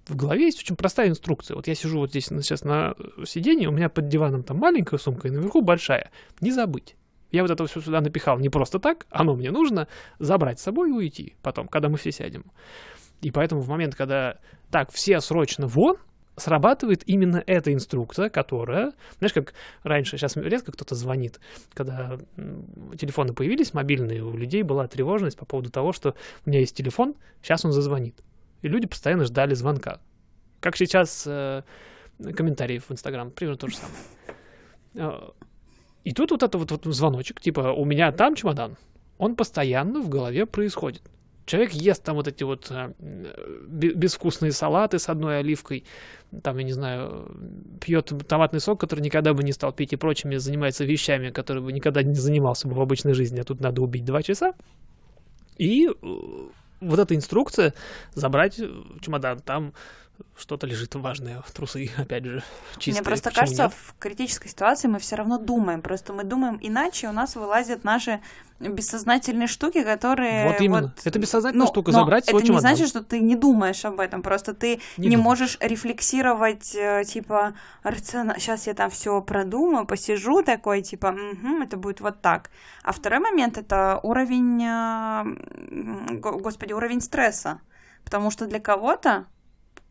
[0.08, 1.56] в голове есть очень простая инструкция.
[1.56, 2.96] Вот я сижу вот здесь сейчас на
[3.26, 6.12] сиденье, у меня под диваном там маленькая сумка, и наверху большая.
[6.42, 6.96] Не забыть.
[7.32, 9.88] Я вот это все сюда напихал не просто так, оно мне нужно
[10.20, 12.46] забрать с собой и уйти потом, когда мы все сядем.
[13.22, 14.38] И поэтому в момент, когда
[14.72, 15.98] так, все срочно вон,
[16.38, 21.40] срабатывает именно эта инструкция, которая, знаешь, как раньше, сейчас редко кто-то звонит,
[21.74, 22.18] когда
[22.98, 27.16] телефоны появились мобильные, у людей была тревожность по поводу того, что у меня есть телефон,
[27.42, 28.22] сейчас он зазвонит.
[28.62, 30.02] И люди постоянно ждали звонка.
[30.60, 31.62] Как сейчас э,
[32.36, 35.34] комментарии в Инстаграм, примерно то же самое.
[36.04, 38.78] И тут вот этот вот, вот звоночек, типа, у меня там чемодан,
[39.18, 41.02] он постоянно в голове происходит.
[41.46, 45.86] Человек ест там вот эти вот э, безвкусные салаты с одной оливкой,
[46.42, 47.32] там, я не знаю,
[47.80, 51.72] пьет томатный сок, который никогда бы не стал пить, и прочими занимается вещами, которые бы
[51.72, 54.54] никогда не занимался бы в обычной жизни, а тут надо убить два часа.
[55.58, 55.88] И
[56.82, 57.74] вот эта инструкция
[58.14, 58.60] забрать
[59.02, 59.74] чемодан, там
[60.38, 62.44] что-то лежит важное, трусы, опять же,
[62.78, 62.94] чистые.
[62.96, 63.74] Мне просто почему кажется, нет?
[63.74, 65.82] в критической ситуации мы все равно думаем.
[65.82, 68.20] Просто мы думаем иначе, у нас вылазят наши
[68.60, 70.48] бессознательные штуки, которые...
[70.48, 70.82] Вот именно.
[70.84, 72.62] вот- Это бессознательная Ну, штука, забрать свой это не чемодан.
[72.76, 75.24] значит, что ты не думаешь об этом, просто ты Не не, думаешь.
[75.24, 82.00] можешь рефлексировать, э, типа, сейчас я там все продумаю, посижу такой, типа, «Мгм, это будет
[82.02, 82.50] вот так.
[82.84, 87.60] А второй момент это уровень, э, господи, уровень стресса.
[88.04, 89.26] Потому что для кого-то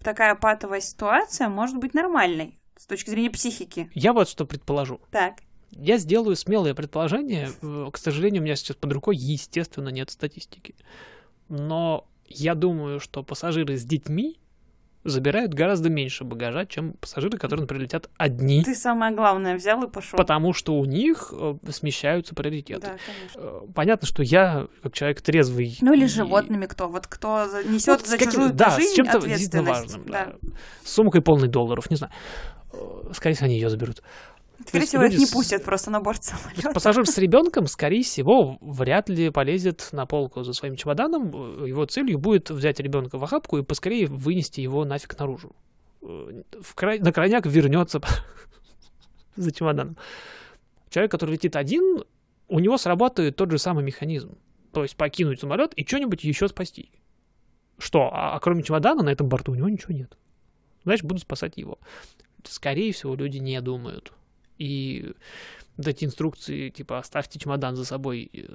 [0.05, 3.91] такая патовая ситуация может быть нормальной с точки зрения психики.
[3.95, 5.01] Я вот что предположу.
[5.11, 5.39] Так.
[5.73, 7.51] Я сделаю смелое предположение.
[7.63, 10.77] Э, К сожалению, у меня сейчас под рукой, естественно, нет статистики.
[11.49, 14.39] Но я думаю, что пассажиры с детьми
[15.05, 19.91] забирают гораздо меньше багажа, чем пассажиры, которые, например, летят одни, Ты самое главное взял и
[19.91, 20.17] пошел.
[20.17, 22.81] потому что у них э, смещаются приоритеты.
[22.81, 23.41] Да, конечно.
[23.41, 25.77] Э, Понятно, что я, как человек трезвый...
[25.81, 26.89] Ну или и- животными кто?
[26.89, 29.93] Вот кто несет Ну, за с каким- чужую да, жизнь с чем-то действительно ответственность.
[29.95, 30.11] важным.
[30.11, 30.33] Да.
[30.43, 30.49] Да.
[30.85, 32.13] С сумкой полной долларов, не знаю.
[32.73, 32.77] Э,
[33.13, 34.03] Скорее всего, они ее заберут.
[34.67, 36.71] Скорее есть всего, их люди не пустят просто на борт самолета.
[36.73, 41.65] пассажир с ребенком, скорее всего, вряд ли полезет на полку за своим чемоданом.
[41.65, 45.55] Его целью будет взять ребенка в охапку и поскорее вынести его нафиг наружу.
[46.03, 46.99] Э, В край...
[46.99, 48.01] На крайняк вернется
[49.37, 49.97] за чемоданом.
[50.91, 52.05] Человек, который летит один,
[52.49, 54.37] у него срабатывает тот же самый механизм.
[54.73, 56.91] То есть покинуть самолет и что-нибудь еще спасти.
[57.79, 58.11] Что?
[58.13, 60.17] А, а кроме чемодана на этом борту у него ничего нет.
[60.85, 61.79] Значит, буду спасать его.
[62.45, 64.13] Скорее всего, люди не думают.
[64.65, 65.13] И
[65.77, 68.47] вот эти инструкции, типа, оставьте чемодан за собой, э,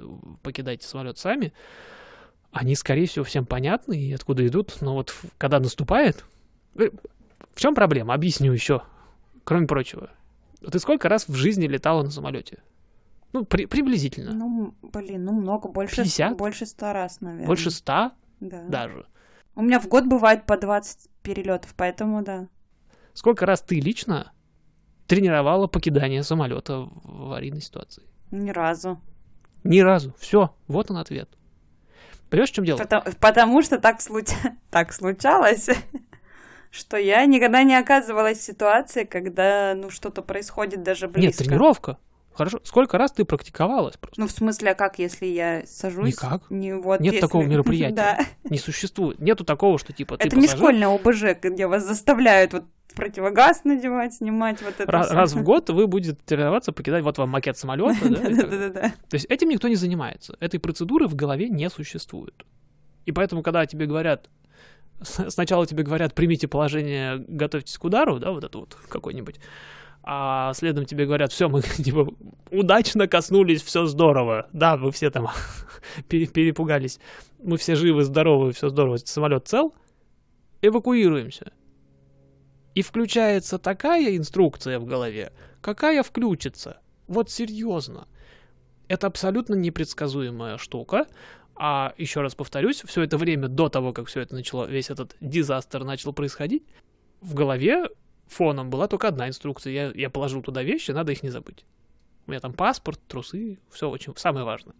[0.42, 1.52] покидайте самолет сами,
[2.52, 4.78] они, скорее всего, всем понятны и откуда идут.
[4.80, 6.24] Но вот когда наступает...
[6.76, 6.90] э,
[7.54, 8.14] В чем проблема?
[8.14, 8.82] Объясню еще.
[9.44, 10.10] Кроме прочего.
[10.70, 12.62] Ты сколько раз в жизни летала на самолете?
[13.32, 14.32] Ну, при- приблизительно.
[14.34, 16.36] Ну, блин, ну много, больше, 50?
[16.36, 17.46] больше ста раз, наверное.
[17.46, 18.64] Больше ста Да.
[18.68, 19.06] даже.
[19.54, 22.48] У меня в год бывает по 20 перелетов, поэтому да.
[23.14, 24.32] Сколько раз ты лично
[25.10, 28.04] тренировала покидание самолета в аварийной ситуации?
[28.30, 29.00] Ни разу.
[29.64, 30.14] Ни разу.
[30.18, 31.28] Все, вот он ответ.
[32.30, 32.78] Понимаешь, в чем дело?
[32.78, 34.36] Потому, потому что так, случ-
[34.70, 35.68] так случалось,
[36.70, 41.42] что я никогда не оказывалась в ситуации, когда ну что-то происходит даже близко.
[41.42, 41.98] Нет, тренировка.
[42.40, 42.58] Хорошо.
[42.64, 44.18] Сколько раз ты практиковалась просто?
[44.18, 46.14] Ну, в смысле, а как, если я сажусь?
[46.14, 46.42] Никак.
[46.48, 47.94] Не, вот, Нет если- такого мероприятия.
[47.94, 48.18] Да.
[48.48, 49.18] Не существует.
[49.18, 53.64] Нету такого, что типа ты Это не пассажир, школьное ОБЖ, где вас заставляют вот противогаз
[53.64, 55.14] надевать, снимать вот это ра- всё.
[55.14, 57.98] раз в год вы будете тренироваться, покидать вот вам макет самолета.
[58.08, 58.88] Да-да-да.
[59.10, 60.34] То есть этим никто не занимается.
[60.40, 62.46] Этой процедуры в голове не существует.
[63.04, 64.30] И поэтому, когда тебе говорят,
[65.02, 69.40] сначала тебе говорят, примите положение, готовьтесь к удару, да, вот это вот какой-нибудь,
[70.02, 72.08] а следом тебе говорят, все, мы типа
[72.50, 74.48] удачно коснулись, все здорово.
[74.52, 75.28] Да, вы все там
[76.08, 76.98] пере- перепугались.
[77.42, 79.74] Мы все живы, здоровы, все здорово, самолет цел.
[80.62, 81.52] Эвакуируемся.
[82.74, 86.80] И включается такая инструкция в голове, какая включится.
[87.08, 88.06] Вот серьезно.
[88.88, 91.06] Это абсолютно непредсказуемая штука.
[91.56, 95.14] А еще раз повторюсь, все это время до того, как все это начало, весь этот
[95.20, 96.62] дизастер начал происходить,
[97.20, 97.88] в голове
[98.30, 99.72] фоном была только одна инструкция.
[99.72, 101.64] Я, я положил туда вещи, надо их не забыть.
[102.26, 104.74] У меня там паспорт, трусы, все очень самое важное.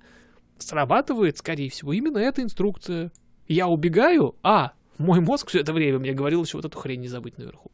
[0.58, 3.10] Срабатывает, скорее всего, именно эта инструкция.
[3.48, 7.08] Я убегаю, а мой мозг все это время мне говорил еще вот эту хрень не
[7.08, 7.70] забыть наверху.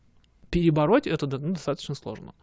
[0.50, 2.34] Перебороть это ну, достаточно сложно.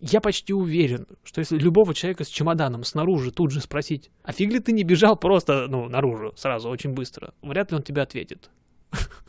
[0.00, 4.52] Я почти уверен, что если любого человека с чемоданом снаружи тут же спросить, а фиг
[4.52, 8.50] ли ты не бежал просто, ну, наружу, сразу, очень быстро, вряд ли он тебе ответит.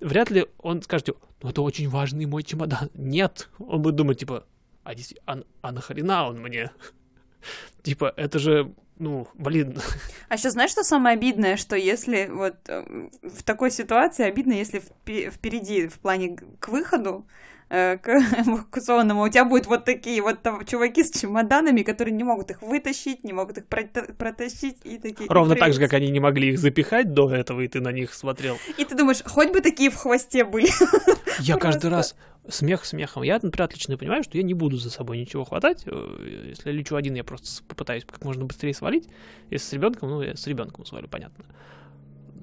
[0.00, 1.10] Вряд ли он скажет,
[1.42, 2.90] ну, это очень важный мой чемодан.
[2.94, 4.44] Нет, он будет думать, типа,
[4.84, 6.70] а, действи- а, а нахрена он мне?
[7.82, 9.76] Типа, это же, ну, блин,
[10.28, 14.80] А еще знаешь, что самое обидное, что если вот э, в такой ситуации обидно, если
[14.80, 17.26] впе- впереди в плане к выходу
[17.72, 18.08] э, к
[18.46, 22.62] эвакуационному у тебя будут вот такие вот там чуваки с чемоданами, которые не могут их
[22.62, 25.26] вытащить, не могут их прото- протащить и такие.
[25.26, 27.90] и ровно так же, как они не могли их запихать до этого, и ты на
[27.92, 28.56] них смотрел.
[28.76, 30.68] И ты думаешь, хоть бы такие в хвосте были.
[31.40, 32.14] Я каждый раз
[32.48, 33.22] смех смехом.
[33.22, 35.84] Я, например, отлично понимаю, что я не буду за собой ничего хватать.
[35.86, 39.08] Э, Если я лечу один, я просто попытаюсь как можно быстрее свалить.
[39.48, 41.44] Если с ребенком, ну, я с ребенком свалю, понятно.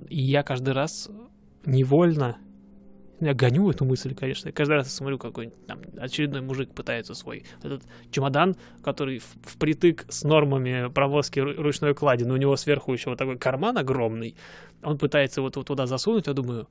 [0.07, 1.09] И я каждый раз
[1.65, 2.37] невольно
[3.19, 4.47] я гоню эту мысль, конечно.
[4.47, 10.23] Я каждый раз смотрю, какой-нибудь там очередной мужик пытается свой этот чемодан, который впритык с
[10.23, 14.35] нормами провозки ру- ручной клади, но у него сверху еще вот такой карман огромный.
[14.83, 16.67] Он пытается его ту- туда засунуть, я думаю,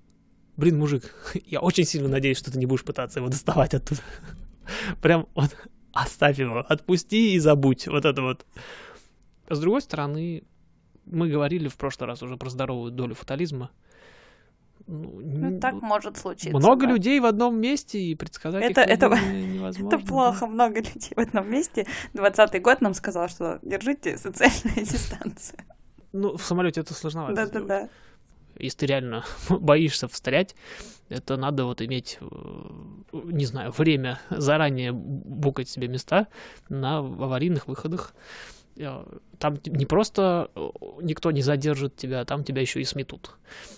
[0.56, 1.14] блин, мужик,
[1.46, 4.00] я очень сильно надеюсь, что ты не будешь пытаться его доставать оттуда.
[5.02, 5.54] Прям вот
[5.92, 7.86] оставь его, отпусти и забудь.
[7.88, 8.46] Вот это вот.
[9.50, 10.44] С другой стороны,
[11.06, 13.70] мы говорили в прошлый раз уже про здоровую долю фатализма.
[14.90, 16.56] Ну, ну, так может случиться.
[16.56, 16.92] Много да.
[16.92, 19.96] людей в одном месте и предсказать это, их это, невозможно.
[19.96, 21.86] Это плохо, много людей в одном месте.
[22.14, 25.58] Двадцатый год нам сказал, что держите социальную дистанцию.
[26.12, 27.34] Ну, в самолете это сложновато.
[27.34, 27.90] Да-да-да.
[28.58, 30.56] Если ты реально боишься встрять,
[31.10, 32.18] это надо вот иметь,
[33.12, 36.28] не знаю, время заранее букать себе места
[36.70, 38.14] на аварийных выходах.
[39.38, 40.50] Там не просто
[41.02, 43.36] никто не задержит тебя, там тебя еще и сметут.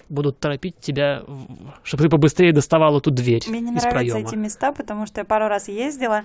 [0.09, 1.23] Будут торопить тебя,
[1.83, 4.29] чтобы ты побыстрее доставал эту дверь Мне не из нравятся проема.
[4.29, 6.25] эти места, потому что я пару раз ездила,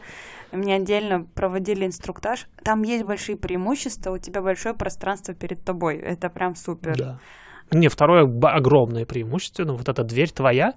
[0.52, 2.48] мне отдельно проводили инструктаж.
[2.64, 5.98] Там есть большие преимущества, у тебя большое пространство перед тобой.
[5.98, 6.98] Это прям супер.
[6.98, 7.20] Да.
[7.72, 10.76] Не, второе огромное преимущество, ну вот эта дверь твоя,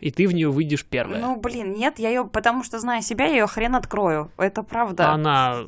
[0.00, 1.20] и ты в нее выйдешь первая.
[1.20, 4.30] Ну, блин, нет, я ее, потому что, зная себя, я ее хрен открою.
[4.36, 5.10] Это правда.
[5.10, 5.58] Она,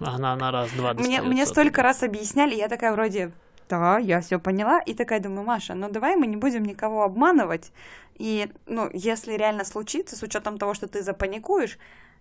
[0.00, 3.32] она на раз-два Мне, мне столько раз объясняли, я такая вроде,
[3.68, 7.72] да, я все поняла, и такая думаю, Маша, ну давай мы не будем никого обманывать,
[8.16, 11.78] и, ну, если реально случится, с учетом того, что ты запаникуешь,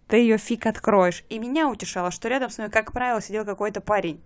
[0.07, 1.23] ты ее фиг откроешь.
[1.29, 4.21] И меня утешало, что рядом с мной, как правило, сидел какой-то парень,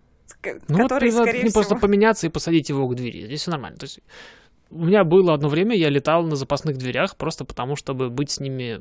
[0.67, 1.61] ну, который, вот, скорее не всего...
[1.61, 3.25] просто поменяться и посадить его к двери.
[3.25, 3.77] Здесь все нормально.
[3.77, 3.99] То есть
[4.71, 8.39] у меня было одно время, я летал на запасных дверях просто потому, чтобы быть с
[8.39, 8.79] ними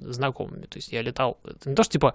[0.00, 0.66] знакомыми.
[0.66, 1.38] То есть я летал...
[1.44, 2.14] Это не то, что типа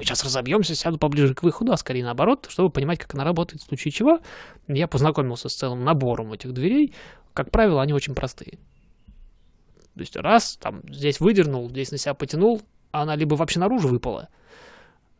[0.00, 3.66] сейчас разобьемся, сяду поближе к выходу, а скорее наоборот, чтобы понимать, как она работает в
[3.66, 4.20] случае чего.
[4.66, 6.94] Я познакомился с целым набором этих дверей.
[7.32, 8.58] Как правило, они очень простые.
[9.94, 13.88] То есть раз, там, здесь выдернул, здесь на себя потянул, а она либо вообще наружу
[13.88, 14.28] выпала,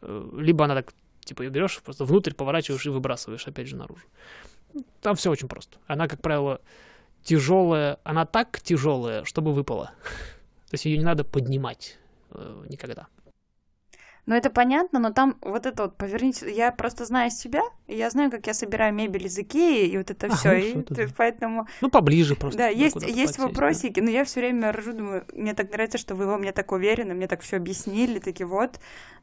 [0.03, 4.05] э, либо она так, типа, ее берешь, просто внутрь поворачиваешь и выбрасываешь опять же наружу.
[5.01, 5.79] Там все очень просто.
[5.87, 6.61] Она, как правило,
[7.23, 9.93] тяжелая, она так тяжелая, чтобы выпала.
[10.69, 11.99] То есть ее не надо поднимать
[12.31, 13.09] э, никогда.
[14.29, 18.11] Ну, это понятно, но там вот это вот поверните, я просто знаю себя, и я
[18.11, 21.09] знаю, как я собираю мебель из Икеи, и вот это а, все, ну, и ты,
[21.17, 21.67] поэтому...
[21.81, 22.59] Ну, поближе просто.
[22.59, 24.05] Да, есть, есть вопросики, да.
[24.05, 27.15] но я все время рожу, думаю, мне так нравится, что вы во мне так уверены,
[27.15, 28.79] мне так все объяснили, таки вот,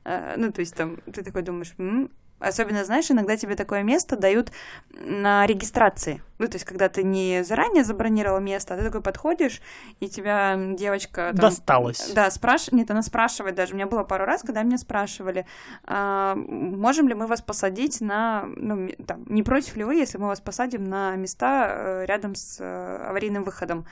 [0.05, 4.17] э, ну, то есть там, ты такой думаешь, м-м, Особенно, знаешь, иногда тебе такое место
[4.17, 4.51] дают
[4.89, 6.21] на регистрации.
[6.37, 9.61] Ну, то есть, когда ты не заранее забронировал место, а ты такой подходишь,
[10.01, 11.31] и тебя девочка...
[11.31, 12.11] Там, Досталась.
[12.13, 12.73] Да, спрашивает...
[12.73, 13.71] Нет, она спрашивает даже.
[13.71, 15.45] У меня было пару раз, когда меня спрашивали,
[15.85, 18.43] а, можем ли мы вас посадить на...
[18.57, 22.57] Ну, там, не против ли вы, если мы вас посадим на места э, рядом с
[22.59, 23.85] э, аварийным выходом?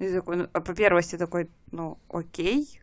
[0.00, 2.80] И такой, ну, по первости такой, ну, окей,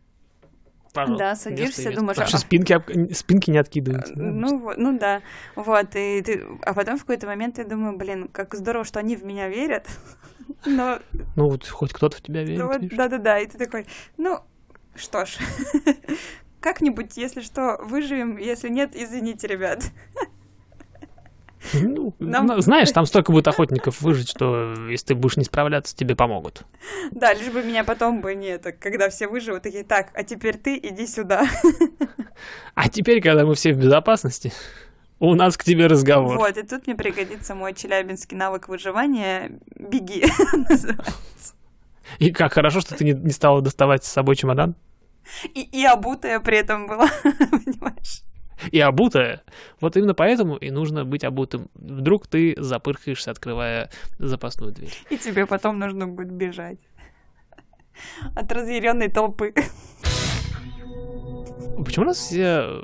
[0.94, 2.18] Пожалуйста, да, садишься, место, думаешь...
[2.18, 2.40] Потому а...
[2.40, 4.14] спинки, спинки не откидываются.
[4.16, 5.22] Ну, ну да,
[5.56, 6.46] вот, и ты...
[6.64, 9.88] А потом в какой-то момент я думаю, блин, как здорово, что они в меня верят,
[10.66, 11.00] но...
[11.36, 12.60] Ну, вот хоть кто-то в тебя верит.
[12.60, 14.40] Ну, вот, да-да-да, и ты такой, ну,
[14.96, 15.38] что ж,
[16.60, 19.84] как-нибудь, если что, выживем, если нет, извините, ребят.
[21.74, 22.62] Ну, Нам...
[22.62, 26.64] знаешь, там столько будет охотников выжить, что если ты будешь не справляться, тебе помогут.
[27.12, 30.58] Да, лишь бы меня потом бы не это, когда все выживут, такие, так, а теперь
[30.58, 31.48] ты иди сюда.
[32.74, 34.52] А теперь, когда мы все в безопасности,
[35.20, 36.38] у нас к тебе разговор.
[36.38, 40.26] Вот, и тут мне пригодится мой челябинский навык выживания «Беги»
[42.20, 44.76] И как хорошо, что ты не, не стала доставать с собой чемодан.
[45.54, 48.24] И, и обутая при этом была, понимаешь?
[48.72, 49.44] И обутая.
[49.80, 51.70] Вот именно поэтому и нужно быть обутым.
[51.76, 54.94] Вдруг ты запырхаешься, открывая запасную дверь.
[55.10, 56.78] И тебе потом нужно будет бежать
[58.36, 59.54] от разъяренной толпы.
[61.84, 62.82] Почему у нас все э,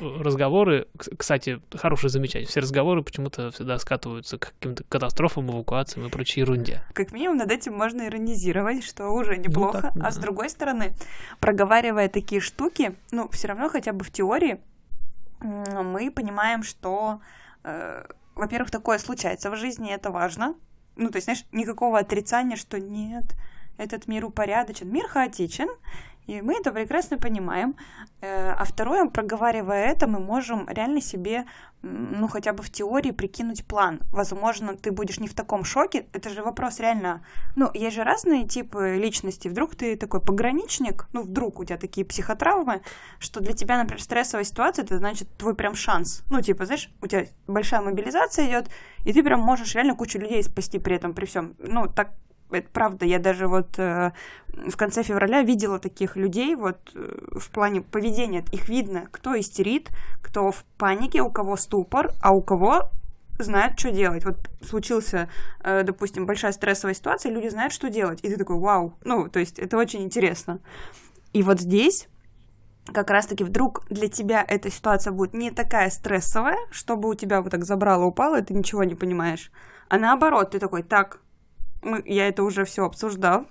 [0.00, 6.40] разговоры, кстати, хорошее замечание, все разговоры почему-то всегда скатываются к каким-то катастрофам, эвакуациям и прочей
[6.40, 6.82] ерунде.
[6.94, 9.90] Как минимум над этим можно иронизировать, что уже неплохо.
[9.94, 10.92] Ну, так, а с другой стороны,
[11.40, 14.60] проговаривая такие штуки, ну, все равно хотя бы в теории
[15.40, 17.20] мы понимаем, что,
[17.64, 20.54] э, во-первых, такое случается в жизни, это важно.
[20.96, 23.24] Ну, то есть, знаешь, никакого отрицания, что нет,
[23.78, 24.92] этот мир упорядочен.
[24.92, 25.68] Мир хаотичен,
[26.30, 27.74] и мы это прекрасно понимаем.
[28.20, 31.44] Э, а второе, проговаривая это, мы можем реально себе,
[31.82, 33.98] ну, хотя бы в теории прикинуть план.
[34.12, 36.06] Возможно, ты будешь не в таком шоке.
[36.12, 37.24] Это же вопрос реально...
[37.56, 39.48] Ну, есть же разные типы личности.
[39.48, 42.82] Вдруг ты такой пограничник, ну, вдруг у тебя такие психотравмы,
[43.18, 46.22] что для тебя, например, стрессовая ситуация, это значит твой прям шанс.
[46.30, 48.70] Ну, типа, знаешь, у тебя большая мобилизация идет,
[49.04, 51.56] и ты прям можешь реально кучу людей спасти при этом, при всем.
[51.58, 52.12] Ну, так
[52.52, 54.12] это правда, я даже вот э,
[54.48, 58.44] в конце февраля видела таких людей вот э, в плане поведения.
[58.52, 59.90] Их видно, кто истерит,
[60.22, 62.90] кто в панике, у кого ступор, а у кого
[63.38, 64.24] знают, что делать.
[64.24, 65.28] Вот случился,
[65.62, 68.20] э, допустим, большая стрессовая ситуация, люди знают, что делать.
[68.22, 68.94] И ты такой, вау.
[69.04, 70.60] Ну, то есть это очень интересно.
[71.32, 72.08] И вот здесь
[72.92, 77.50] как раз-таки вдруг для тебя эта ситуация будет не такая стрессовая, чтобы у тебя вот
[77.50, 79.50] так забрало, упало, и ты ничего не понимаешь.
[79.88, 81.20] А наоборот, ты такой, так,
[81.82, 83.46] Мы, я это уже все обсуждал,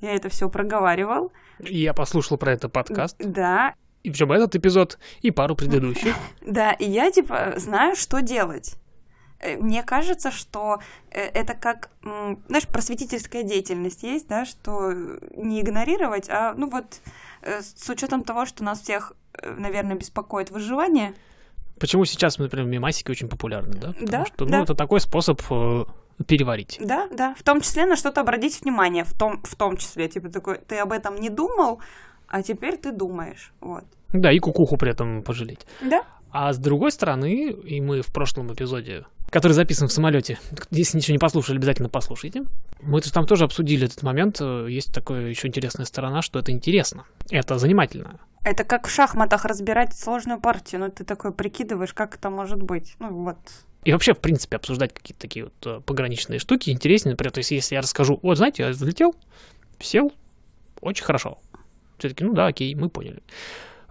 [0.00, 1.32] я это все проговаривал.
[1.58, 3.16] Я послушал про это подкаст.
[3.18, 3.74] Да.
[4.02, 6.14] И причем этот эпизод, и пару предыдущих.
[6.40, 8.76] Да, и я типа знаю, что делать.
[9.40, 14.92] Э, мне кажется, что э, это как, знаешь, просветительская деятельность есть, да, что
[15.36, 17.00] не игнорировать, а, ну вот,
[17.42, 19.12] э, с учетом того, что нас всех,
[19.42, 21.14] наверное, беспокоит выживание.
[21.78, 23.88] Почему сейчас, например, мемасики очень популярны, да?
[23.92, 24.62] Потому да, что, ну, да.
[24.62, 25.40] это такой способ
[26.26, 26.78] переварить.
[26.80, 30.28] Да, да, в том числе на что-то обратить внимание, в том, в том числе, типа
[30.28, 31.80] такой, ты об этом не думал,
[32.28, 33.84] а теперь ты думаешь, вот.
[34.12, 35.66] Да, и кукуху при этом пожалеть.
[35.80, 36.02] Да.
[36.32, 40.38] А с другой стороны, и мы в прошлом эпизоде, который записан в самолете,
[40.70, 42.44] если ничего не послушали, обязательно послушайте.
[42.80, 44.40] Мы там тоже обсудили этот момент.
[44.40, 47.04] Есть такая еще интересная сторона, что это интересно.
[47.30, 48.20] Это занимательно.
[48.42, 50.80] Это как в шахматах разбирать сложную партию.
[50.80, 52.94] Ну, ты такой прикидываешь, как это может быть.
[52.98, 53.38] Ну, вот.
[53.84, 57.12] И вообще, в принципе, обсуждать какие-то такие вот э, пограничные штуки интереснее.
[57.12, 59.14] Например, то есть, если я расскажу, вот, знаете, я взлетел,
[59.78, 60.12] сел,
[60.80, 61.38] очень хорошо.
[61.98, 63.22] Все таки ну да, окей, мы поняли.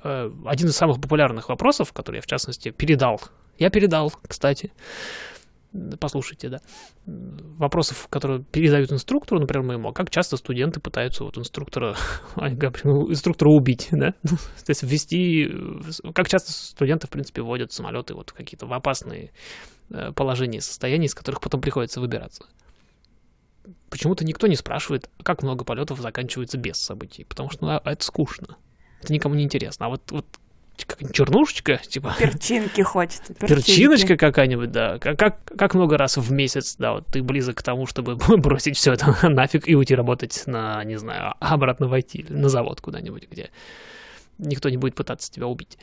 [0.03, 3.19] Э, один из самых популярных вопросов, который я, в частности, передал.
[3.57, 4.71] Я передал, кстати.
[5.99, 6.57] Послушайте, да.
[7.05, 11.95] Вопросов, которые передают инструктору, например, моему, а как часто студенты пытаются вот инструктора,
[12.35, 14.13] ну, инструктора убить, да?
[14.23, 15.47] То есть ввести...
[16.13, 19.31] Как часто студенты, в принципе, вводят самолеты вот в какие-то в опасные
[19.91, 22.45] э, положения, состояния, из которых потом приходится выбираться.
[23.91, 28.03] Почему-то никто не спрашивает, как много полетов заканчивается без событий, потому что ну, а это
[28.03, 28.57] скучно.
[29.03, 29.85] Это никому не интересно.
[29.85, 30.25] А вот, вот
[30.85, 32.15] как чернушечка, типа...
[32.17, 33.33] Перчинки хочется.
[33.39, 34.99] Перчиночка какая-нибудь, да.
[34.99, 38.77] Как, как, как много раз в месяц, да, вот ты близок к тому, чтобы бросить
[38.77, 43.51] все это нафиг и уйти работать на, не знаю, обратно войти на завод куда-нибудь, где
[44.37, 45.77] никто не будет пытаться тебя убить.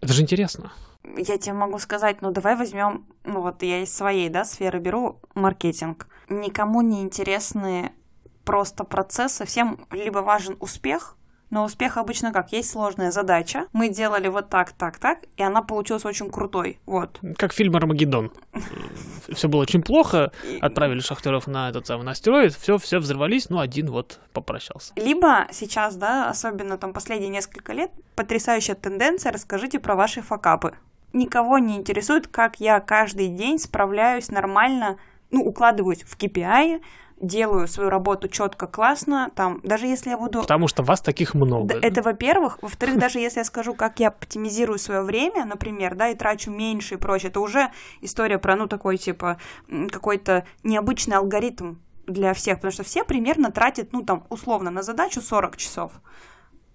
[0.00, 0.72] Это же интересно.
[1.16, 5.20] Я тебе могу сказать, ну давай возьмем, ну вот я из своей, да, сферы беру
[5.34, 6.06] маркетинг.
[6.28, 7.92] Никому не интересны
[8.44, 11.16] просто процессы, всем либо важен успех,
[11.52, 12.50] но успех обычно как?
[12.50, 13.66] Есть сложная задача.
[13.74, 16.80] Мы делали вот так, так, так, и она получилась очень крутой.
[16.86, 17.20] Вот.
[17.36, 18.32] Как фильм Армагеддон.
[19.28, 20.32] Все было очень плохо,
[20.62, 24.94] отправили шахтеров на этот самый астероид, все, все взорвались, но один вот попрощался.
[24.96, 30.74] Либо сейчас, да, особенно там последние несколько лет, потрясающая тенденция, расскажите про ваши факапы.
[31.12, 34.98] Никого не интересует, как я каждый день справляюсь нормально,
[35.30, 36.80] ну, укладываюсь в KPI,
[37.22, 40.40] делаю свою работу четко, классно, там, даже если я буду...
[40.40, 41.74] Потому что вас таких много.
[41.80, 42.58] Это, во-первых.
[42.60, 46.96] Во-вторых, даже если я скажу, как я оптимизирую свое время, например, да, и трачу меньше
[46.96, 47.70] и прочее, это уже
[48.00, 49.38] история про, ну, такой, типа,
[49.90, 55.20] какой-то необычный алгоритм для всех, потому что все примерно тратят, ну, там, условно, на задачу
[55.20, 55.92] 40 часов.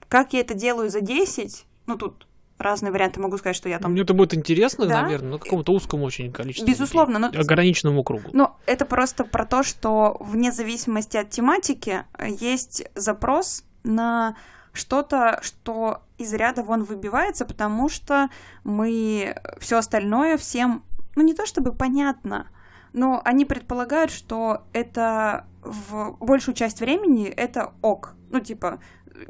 [0.08, 2.27] Как я это делаю за 10, ну, тут
[2.58, 3.20] разные варианты.
[3.20, 3.92] Могу сказать, что я там...
[3.92, 5.04] Мне это будет интересно, да?
[5.04, 6.68] наверное, но какому-то узкому очень количеству.
[6.68, 7.42] Безусловно, людей, но...
[7.42, 8.30] Ограниченному кругу.
[8.34, 14.36] Но это просто про то, что вне зависимости от тематики есть запрос на
[14.74, 18.30] что-то, что из ряда вон выбивается, потому что
[18.64, 20.84] мы все остальное всем,
[21.16, 22.48] ну не то чтобы понятно,
[22.94, 28.14] но они предполагают, что это в большую часть времени это ок.
[28.30, 28.80] Ну, типа,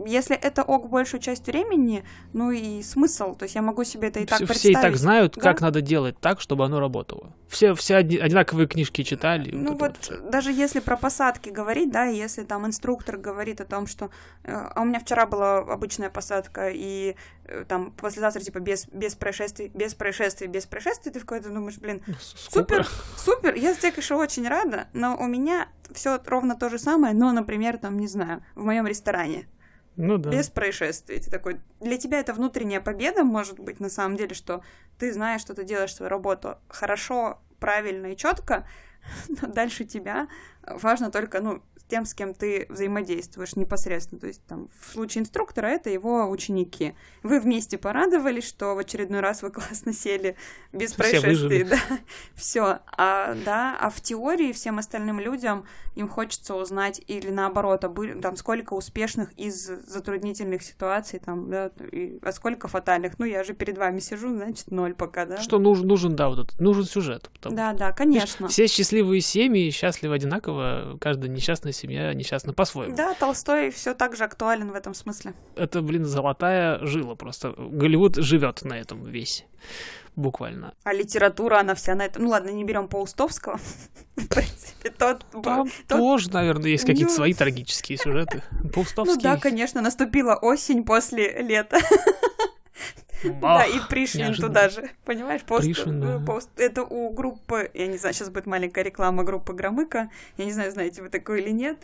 [0.06, 4.20] если это ок большую часть времени, ну и смысл, то есть я могу себе это
[4.20, 4.78] и так все, представить.
[4.78, 5.42] Все и так знают, да?
[5.42, 7.34] как надо делать так, чтобы оно работало.
[7.48, 9.52] Все, все одинаковые книжки читали.
[9.52, 13.88] Ну вот, вот даже если про посадки говорить, да, если там инструктор говорит о том,
[13.88, 14.10] что...
[14.44, 17.16] Э, а у меня вчера была обычная посадка, и
[17.46, 21.78] э, там послезавтра типа без, без происшествий, без происшествий, без происшествий, ты в какой-то думаешь,
[21.78, 22.86] блин, ну, супер,
[23.18, 27.14] супер, я за тебя, конечно, очень рада, но у меня все ровно то же самое,
[27.14, 29.48] но, например, там, не знаю, в моем ресторане
[29.98, 30.30] ну, да.
[30.30, 31.20] Без происшествий.
[31.20, 31.60] Ты такой...
[31.82, 34.64] Для тебя это внутренняя победа, может быть, на самом деле, что
[35.00, 38.68] ты знаешь, что ты делаешь свою работу хорошо, правильно и четко,
[39.42, 40.28] но дальше тебя
[40.62, 44.20] важно только, ну, тем, с кем ты взаимодействуешь непосредственно.
[44.20, 46.96] То есть там в случае инструктора это его ученики.
[47.24, 50.36] Вы вместе порадовались, что в очередной раз вы классно сели
[50.74, 51.64] без Все происшествий.
[51.64, 51.78] Да.
[52.36, 52.80] Все.
[52.98, 55.66] А, да, а в теории всем остальным людям
[55.96, 61.72] им хочется узнать или наоборот, а были, там сколько успешных из затруднительных ситуаций, там, да,
[61.92, 63.18] и, а сколько фатальных.
[63.18, 65.38] Ну, я же перед вами сижу, значит, ноль пока, да.
[65.38, 67.30] Что нужен, нужен да, вот этот, нужен сюжет.
[67.34, 67.56] Потому...
[67.56, 68.48] Да, да, конечно.
[68.48, 72.96] Все счастливые семьи счастливы одинаково, каждая несчастная семья несчастна по-своему.
[72.96, 75.34] Да, Толстой все так же актуален в этом смысле.
[75.56, 77.54] Это, блин, золотая жила просто.
[77.58, 79.46] Голливуд живет на этом весь
[80.18, 80.74] буквально.
[80.84, 82.24] А литература, она вся на этом.
[82.24, 83.60] Ну ладно, не берем Паустовского.
[84.16, 85.24] В принципе, тот...
[85.44, 88.44] Там тоже, наверное, есть какие-то ну, свои трагические сюжеты.
[88.74, 89.16] Паустовский.
[89.18, 91.78] Ну да, конечно, наступила осень после лета.
[93.42, 95.42] Да, и Пришвин туда же, понимаешь?
[95.44, 100.10] Пост, э, пост- это у группы, я не знаю, сейчас будет маленькая реклама группы Громыка,
[100.38, 101.78] я не знаю, знаете вы такое или нет,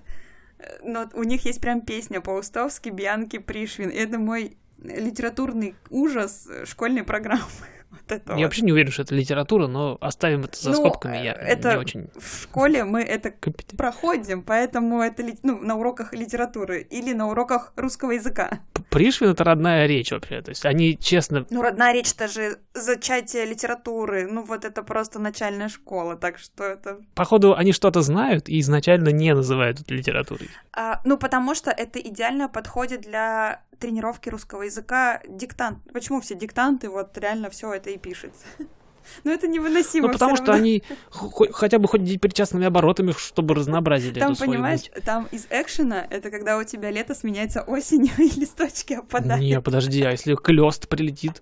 [0.60, 3.90] э, но у них есть прям песня Паустовский, Бьянки, Пришвин.
[3.90, 7.44] Это мой литературный ужас э, школьной программы.
[7.94, 8.44] Вот это Я вот.
[8.46, 11.18] вообще не уверен, что это литература, но оставим это за Ну, скобками.
[11.18, 13.32] Я это- не очень В школе мы это
[13.78, 18.62] проходим, поэтому это ну, на уроках литературы или на уроках русского языка.
[18.94, 20.42] Пришвин— это родная речь вообще.
[20.42, 21.46] То есть они честно...
[21.50, 24.28] Ну, родная речь-то же зачатие литературы.
[24.30, 27.00] Ну, вот это просто начальная школа, так что это...
[27.16, 30.50] Походу, они что-то знают и изначально не называют это литературой.
[30.74, 35.80] А, ну, потому что это идеально подходит для тренировки русского языка диктант.
[35.92, 38.46] Почему все диктанты, вот реально все это и пишется?
[39.24, 40.08] Ну, это невыносимо.
[40.08, 40.62] Ну, потому что равно.
[40.62, 46.30] они хо- хотя бы хоть причастными оборотами, чтобы разнообразили Там, понимаешь, там из экшена это
[46.30, 49.42] когда у тебя лето сменяется осенью, и листочки опадают.
[49.42, 51.42] Не, подожди, а если клёст прилетит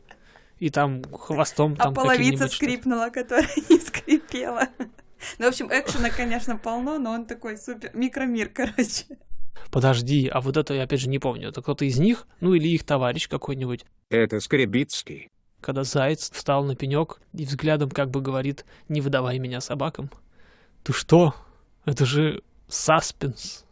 [0.59, 2.55] и там хвостом а там половица каким-нибудь что-то?
[2.55, 4.68] скрипнула, которая не скрипела.
[5.39, 7.91] Ну, в общем, экшена, конечно, полно, но он такой супер...
[7.93, 9.05] Микромир, короче.
[9.72, 11.49] Подожди, а вот это я опять же не помню.
[11.49, 15.30] Это кто-то из них, ну или их товарищ какой-нибудь, Это Скребицкий.
[15.62, 20.09] Когда заяц встал на пенек и взглядом как бы говорит «Не выдавай меня собакам».
[20.84, 21.36] Ты что?
[21.86, 23.66] Это же саспенс.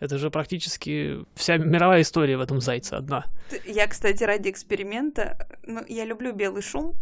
[0.00, 3.24] Это же практически вся мировая история в этом зайце одна.
[3.64, 6.94] Я, кстати, ради эксперимента, ну, я люблю белый шум.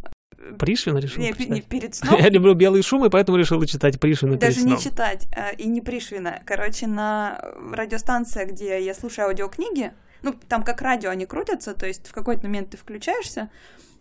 [0.58, 2.20] Пришвин решил Не, не перед сном.
[2.20, 4.78] Я люблю белый шум, и поэтому решил читать Пришвина перед Даже не сном.
[4.78, 6.42] читать, а, и не Пришвина.
[6.44, 7.40] Короче, на
[7.72, 9.92] радиостанции, где я слушаю аудиокниги,
[10.22, 13.50] ну, там как радио они крутятся, то есть в какой-то момент ты включаешься,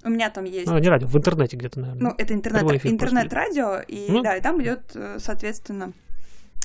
[0.04, 0.68] у меня там есть...
[0.68, 2.10] Ну, не радио, в интернете где-то, наверное.
[2.10, 4.22] Ну, это интернет, интернет-радио, и Ну.
[4.22, 5.94] да, и там идет, э, соответственно,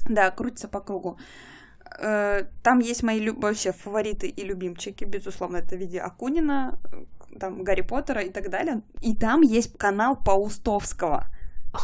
[0.08, 1.18] да, крутится по кругу.
[1.98, 7.04] Э, Там есть мои вообще фавориты и любимчики, безусловно, это в виде Акунина, э,
[7.38, 8.82] там Гарри Поттера и так далее.
[9.00, 11.26] И там есть канал Паустовского.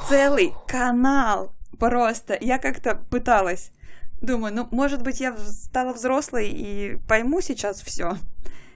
[0.08, 2.36] Целый канал просто.
[2.40, 3.72] Я как-то пыталась.
[4.20, 8.16] Думаю, ну, может быть, я стала взрослой и пойму сейчас все.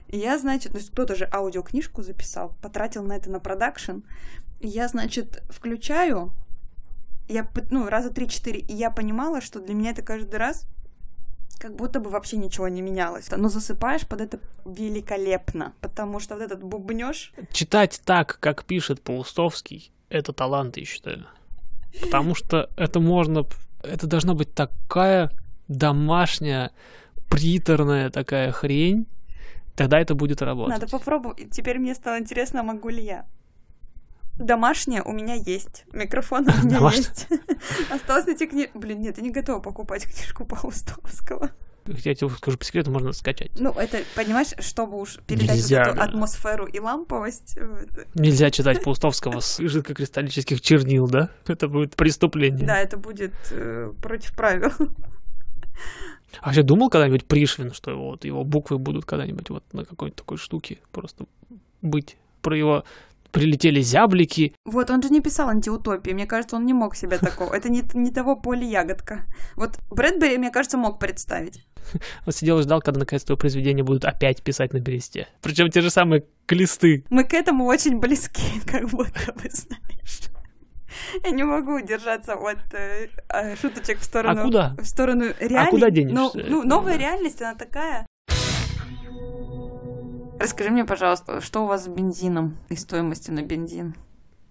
[0.07, 3.99] И я, значит, то есть кто-то же аудиокнижку записал, потратил на это на продакшн.
[4.59, 6.31] Я, значит, включаю,
[7.27, 10.65] я, ну, раза три-четыре, и я понимала, что для меня это каждый раз
[11.59, 13.29] как будто бы вообще ничего не менялось.
[13.35, 19.91] Но засыпаешь под это великолепно, потому что вот этот бубнёж, Читать так, как пишет Паустовский,
[20.09, 21.25] это талант, я считаю.
[22.01, 23.45] Потому что это можно...
[23.83, 25.31] Это должна быть такая
[25.67, 26.71] домашняя,
[27.29, 29.07] приторная такая хрень,
[29.77, 30.81] тогда это будет работать.
[30.81, 31.51] надо попробовать.
[31.51, 33.25] Теперь мне стало интересно, могу ли я.
[34.37, 35.85] Домашнее у меня есть.
[35.93, 37.05] Микрофон у меня Домашнее?
[37.07, 37.27] есть.
[37.91, 38.77] Осталось найти книжку.
[38.77, 41.51] Блин, нет, я не готова покупать книжку Паустовского.
[41.87, 43.51] Я тебе скажу по секрету, можно скачать.
[43.59, 47.57] Ну, это, понимаешь, чтобы уж передать Нельзя, вот эту атмосферу и ламповость.
[47.57, 51.29] э, Нельзя читать Паустовского с жидкокристаллических чернил, да?
[51.47, 52.67] Это будет преступление.
[52.67, 54.71] Да, это будет э, против правил.
[56.41, 60.17] А вообще думал когда-нибудь Пришвин, что его, вот, его буквы будут когда-нибудь вот на какой-то
[60.17, 61.25] такой штуке просто
[61.81, 62.17] быть?
[62.41, 62.83] Про его
[63.31, 66.11] прилетели зяблики, Вот, он же не писал антиутопии.
[66.11, 67.53] Мне кажется, он не мог себе такого.
[67.53, 69.25] Это не, не того поля ягодка.
[69.55, 71.65] Вот Брэдбери, мне кажется, мог представить.
[72.25, 75.27] он сидел и ждал, когда наконец твое произведение будут опять писать на бересте.
[75.41, 77.05] Причем те же самые клесты.
[77.09, 80.21] Мы к этому очень близки, как будто бы, знаешь.
[81.23, 84.41] Я не могу удержаться от э, э, шуточек в сторону...
[84.41, 84.75] А куда?
[84.77, 85.71] В сторону реальности.
[85.71, 86.15] куда денешься?
[86.15, 86.99] Ну, ну, новая Да.
[86.99, 88.05] реальность, она такая...
[90.39, 93.95] Расскажи мне, пожалуйста, что у вас с бензином и стоимостью на бензин?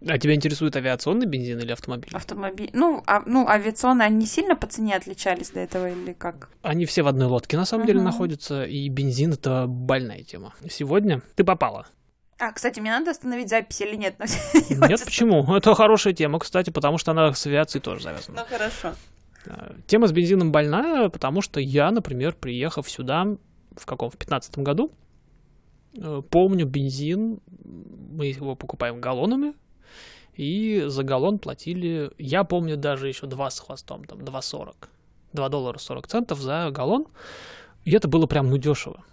[0.06, 2.10] А тебя интересует авиационный бензин или автомобиль?
[2.12, 2.70] Автомобиль.
[2.74, 6.50] Ну, а, ну, авиационные, они сильно по цене отличались до этого или как?
[6.62, 8.06] Они все в одной лодке на самом деле Мгм.
[8.06, 10.54] находятся, и бензин это больная тема.
[10.68, 11.86] Сегодня ты попала.
[12.38, 14.18] А, кстати, мне надо остановить запись или нет?
[14.70, 15.54] Нет, почему?
[15.56, 18.40] Это хорошая тема, кстати, потому что она с авиацией тоже завязана.
[18.40, 18.92] Ну, хорошо.
[19.46, 23.26] Э, Тема с бензином больная, потому что я, например, приехав сюда
[23.76, 24.10] в каком?
[24.10, 24.92] В пятнадцатом году,
[25.96, 29.54] э, помню бензин, мы его покупаем галлонами,
[30.34, 34.74] и за галлон платили, я помню даже еще 2 с хвостом, там 2,40.
[35.32, 37.06] 2 доллара 40 центов за галлон.
[37.84, 39.04] И это было прям ну дешево.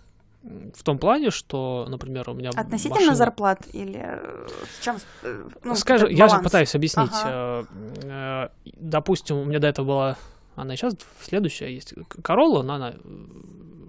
[0.44, 4.98] В том плане, что, например, у меня Относительно машина- зарплат или э, с чем...
[5.22, 7.12] э, ну, Скажем, я же пытаюсь объяснить.
[7.14, 7.68] Ага.
[8.04, 10.18] Э, Допустим, у меня до этого была,
[10.56, 12.94] она сейчас следующая есть Королла, но она,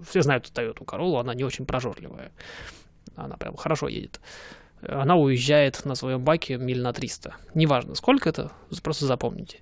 [0.09, 2.31] все знают Toyota Короллу, она не очень прожорливая.
[3.17, 4.21] Она прям хорошо едет.
[4.81, 7.35] Она уезжает на своем баке миль на 300.
[7.53, 8.51] Неважно, сколько это,
[8.81, 9.59] просто запомните.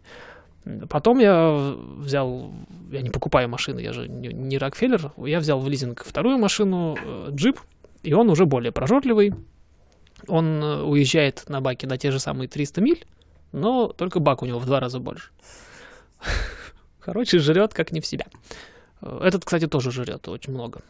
[0.90, 2.54] Потом я взял,
[2.92, 6.96] я не покупаю машины, я же не, не Рокфеллер, я взял в лизинг вторую машину,
[6.96, 7.60] э, джип,
[8.02, 9.34] и он уже более прожорливый,
[10.28, 13.06] Он э, уезжает на баке на те же самые 300 миль,
[13.52, 15.32] но только бак у него в два раза больше.
[17.00, 18.26] Короче, жрет как не в себя.
[19.02, 20.82] Э, Этот, кстати, тоже жрет очень много.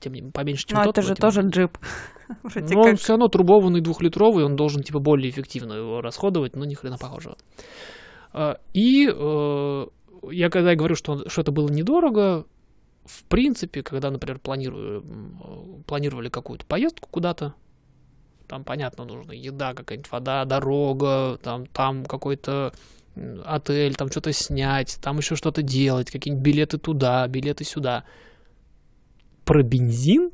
[0.00, 0.98] Тем не менее, поменьше, чем Но тот.
[0.98, 1.78] это же тоже джип.
[2.42, 6.64] Вроде Но он все равно трубованный двухлитровый, он должен типа более эффективно его расходовать, но
[6.64, 7.36] ни хрена похожего.
[8.32, 9.86] А, И э,
[10.30, 12.46] я когда говорю, что, что это было недорого,
[13.04, 17.54] в принципе, когда, например, планирую, планировали какую-то поездку куда-то,
[18.46, 22.72] там, понятно, нужна еда, какая-нибудь вода, дорога, там, там какой-то
[23.44, 28.04] отель, там что-то снять, там еще что-то делать, какие-нибудь билеты туда, билеты сюда.
[29.44, 30.30] Про бензин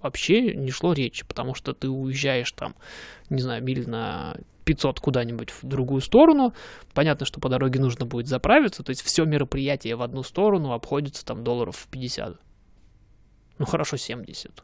[0.00, 2.74] вообще не шло речи, потому что ты уезжаешь там,
[3.30, 6.54] не знаю, миль на 500 куда-нибудь в другую сторону.
[6.94, 11.24] Понятно, что по дороге нужно будет заправиться, то есть все мероприятие в одну сторону обходится
[11.24, 12.36] там долларов в 50.
[13.58, 14.62] Ну хорошо, 70.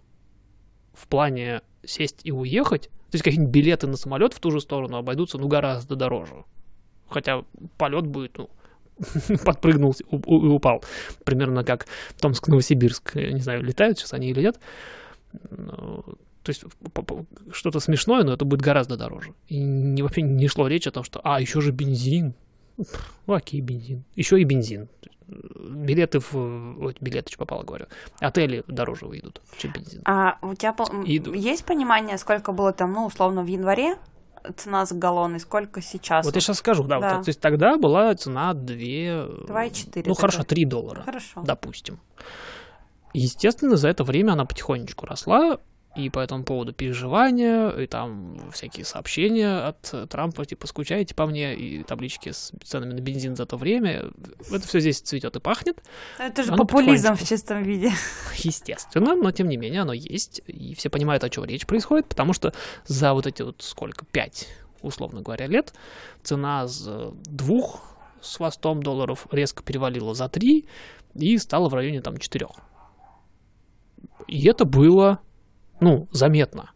[0.93, 4.97] В плане сесть и уехать, то есть какие-нибудь билеты на самолет в ту же сторону
[4.97, 6.45] обойдутся ну гораздо дороже.
[7.09, 7.45] Хотя
[7.79, 8.51] полет будет, ну,
[9.45, 10.85] подпрыгнул и упал.
[11.25, 11.87] Примерно как
[12.21, 13.15] Томск-Новосибирск.
[13.15, 14.61] Не знаю, летают сейчас они или нет.
[16.49, 16.65] То есть
[17.53, 19.35] что-то смешное, но это будет гораздо дороже.
[19.49, 22.33] И не, вообще не шло речь о том, что а, еще же бензин.
[23.27, 24.05] Ну, окей, бензин.
[24.17, 24.89] Еще и бензин.
[25.29, 25.33] Э,
[25.69, 26.35] Билеты в...
[26.35, 27.85] Ой, билеты, что попало, говорю.
[28.19, 30.01] Отели дороже выйдут, чем бензин.
[30.07, 33.97] А у тебя пол- м, И- есть понимание, сколько было там, ну, условно, в январе
[34.57, 36.25] цена за галлон и сколько сейчас?
[36.25, 37.17] Вот я сейчас скажу, да, Да.
[37.17, 38.75] Вот, то есть тогда была цена 2...
[38.75, 40.49] 2,4 Ну, хорошо, тогда.
[40.55, 41.03] 3 доллара.
[41.03, 41.43] Хорошо.
[41.43, 41.99] допустим.
[43.13, 45.59] Естественно, за это время она потихонечку росла,
[45.99, 51.57] и по этому поводу переживания, и там всякие сообщения от Трампа, типа, скучаете по мне,
[51.57, 54.11] и таблички с ценами на бензин за то время.
[54.51, 55.83] Это все здесь цветет и пахнет,
[56.19, 57.91] Это же Оно популизм в чистом виде.
[58.37, 62.33] естественно, но тем не менее оно есть, и все понимают, о чем речь происходит, потому
[62.33, 62.55] что
[62.87, 64.49] за вот эти вот сколько, пять,
[64.83, 65.75] условно говоря, лет,
[66.23, 67.83] цена с двух
[68.21, 70.67] с хвостом долларов резко перевалила за три
[71.15, 72.51] и стала в районе там четырех.
[74.29, 75.21] И это было,
[75.81, 76.71] ну, заметно.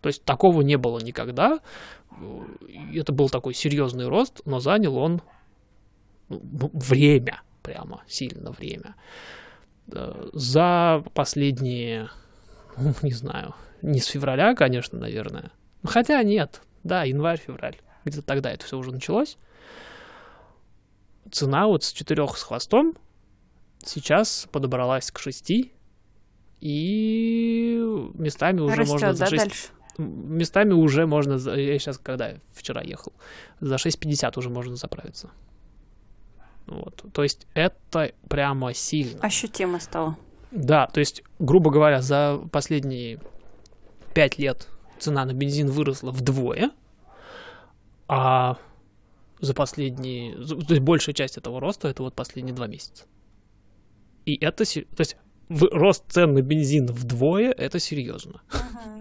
[0.00, 1.60] То есть такого не было никогда.
[2.94, 5.22] Это был такой серьезный рост, но занял он
[6.28, 8.94] ну, время, прямо сильно время.
[9.92, 12.10] Э, За последние,
[12.76, 15.50] ну, не знаю, не с февраля, конечно, наверное.
[15.84, 17.76] Хотя нет, да, январь-февраль.
[18.04, 19.38] Где-то тогда это все уже началось.
[21.30, 22.96] Цена вот с четырех с хвостом
[23.84, 25.73] сейчас подобралась к шести.
[26.60, 27.78] И
[28.14, 29.68] местами уже можно Растет, за да, 6 дальше?
[29.98, 33.12] местами уже можно, я сейчас, когда вчера ехал,
[33.60, 35.30] за 6.50 уже можно заправиться.
[36.66, 37.04] Вот.
[37.12, 39.20] То есть это прямо сильно.
[39.20, 40.16] Ощутимо стало.
[40.50, 43.20] Да, то есть, грубо говоря, за последние
[44.14, 46.70] 5 лет цена на бензин выросла вдвое,
[48.08, 48.56] а
[49.40, 50.34] за последние...
[50.36, 53.04] То есть большая часть этого роста это вот последние два месяца.
[54.24, 54.64] И это...
[54.64, 55.16] То есть
[55.48, 58.42] рост цен на бензин вдвое это серьезно.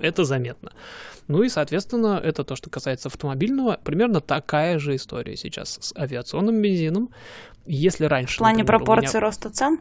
[0.02, 0.72] Это заметно.
[1.28, 3.80] Ну и, соответственно, это то, что касается автомобильного.
[3.84, 7.10] Примерно такая же история сейчас с авиационным бензином.
[7.66, 8.36] Если раньше...
[8.36, 9.80] В плане например, у меня- пропорции роста цен?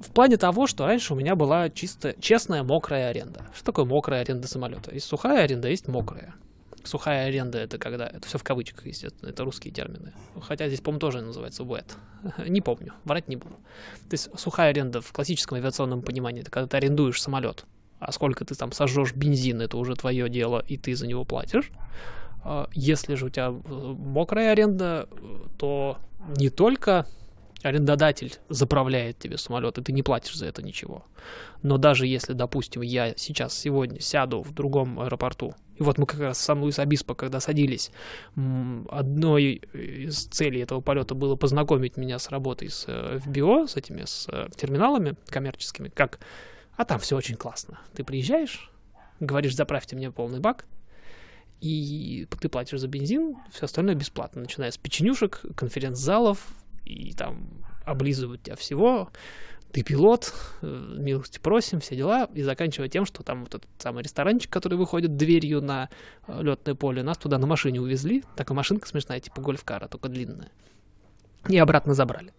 [0.00, 3.42] в плане того, что раньше у меня была чисто честная мокрая аренда.
[3.54, 4.92] Что такое мокрая аренда самолета?
[4.92, 6.34] Есть сухая аренда, есть мокрая.
[6.84, 10.12] Сухая аренда это когда, это все в кавычках, естественно, это русские термины.
[10.40, 11.92] Хотя здесь, по-моему, тоже называется wet.
[12.48, 13.54] Не помню, врать не буду.
[14.08, 17.64] То есть сухая аренда в классическом авиационном понимании, это когда ты арендуешь самолет,
[17.98, 21.70] а сколько ты там сожжешь бензин, это уже твое дело, и ты за него платишь.
[22.42, 25.08] А Если же у тебя э, мокрая аренда,
[25.58, 25.98] то
[26.36, 27.06] не только
[27.62, 31.04] арендодатель заправляет тебе самолет, и ты не платишь за это ничего.
[31.62, 36.20] Но даже если, допустим, я сейчас, сегодня сяду в другом аэропорту, и вот мы как
[36.20, 37.90] раз в Сан-Луис Обиспо, когда садились,
[38.90, 44.04] одной из целей этого полета было познакомить меня с работой с э, FBO, с этими,
[44.04, 46.20] с э, терминалами коммерческими, как,
[46.76, 47.80] а там все очень классно.
[47.94, 48.70] Ты приезжаешь,
[49.20, 50.66] говоришь, заправьте мне полный бак,
[51.62, 56.46] и ты платишь за бензин, все остальное бесплатно, начиная с печенюшек, конференц-залов,
[56.84, 57.48] и там
[57.86, 59.10] облизывают тебя всего,
[59.72, 64.02] ты пилот, э, милости просим, все дела, и заканчивая тем, что там вот этот самый
[64.02, 65.88] ресторанчик, который выходит дверью на
[66.28, 70.50] летное поле, нас туда на машине увезли, такая машинка смешная, типа гольф-кара, только длинная,
[71.48, 72.32] и обратно забрали.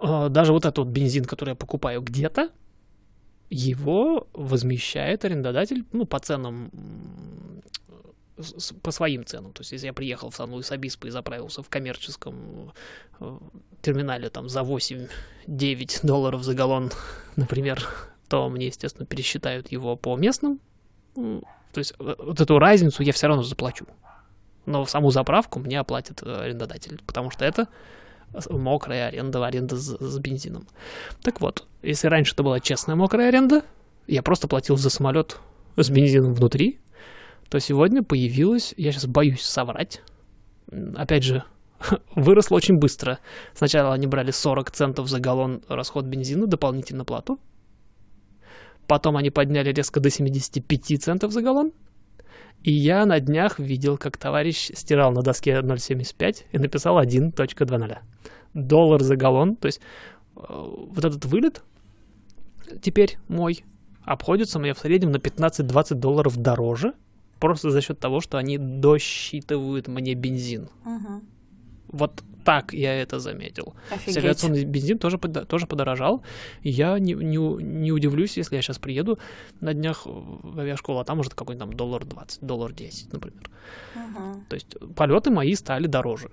[0.00, 2.50] Э, Даже вот этот вот бензин, который я покупаю где-то,
[3.50, 6.70] его возмещает арендодатель, ну, по ценам,
[8.82, 9.52] по своим ценам.
[9.52, 12.72] То есть, если я приехал в Сан-Луис Обиспо и заправился в коммерческом
[13.20, 13.38] э,
[13.80, 15.08] терминале там за 8-9
[16.06, 16.90] долларов за галлон,
[17.36, 17.86] например,
[18.28, 20.60] то мне, естественно, пересчитают его по местным
[21.14, 23.86] То есть э, вот эту разницу я все равно заплачу.
[24.64, 27.68] Но саму заправку мне оплатит э, арендодатель, потому что это
[28.48, 30.66] мокрая аренда, аренда с, с бензином.
[31.22, 33.62] Так вот, если раньше это была честная мокрая аренда,
[34.06, 35.38] я просто платил за самолет
[35.76, 36.78] с бензином внутри,
[37.52, 40.00] то сегодня появилась, я сейчас боюсь соврать,
[40.94, 41.44] опять же,
[42.16, 43.18] выросло очень быстро.
[43.52, 47.38] Сначала они брали 40 центов за галлон расход бензина, дополнительно плату.
[48.88, 51.72] Потом они подняли резко до 75 центов за галлон.
[52.62, 57.98] И я на днях видел, как товарищ стирал на доске 0.75 и написал 1.20.
[58.54, 59.56] Доллар за галлон.
[59.56, 59.82] То есть
[60.36, 61.62] э, вот этот вылет
[62.80, 63.62] теперь мой
[64.04, 66.94] обходится мне в среднем на 15-20 долларов дороже,
[67.42, 70.68] просто за счет того, что они досчитывают мне бензин.
[70.84, 71.22] Мгм.
[71.88, 73.74] Вот так я это заметил.
[73.90, 74.16] Офигеть.
[74.18, 76.22] Авиационный бензин тоже, подо- тоже подорожал.
[76.62, 79.18] Я не, не, не удивлюсь, если я сейчас приеду
[79.60, 83.50] на днях в авиашколу, а там может какой-нибудь там доллар 20, доллар 10, например.
[83.96, 84.44] Мгм.
[84.48, 86.30] То есть полеты мои стали дороже.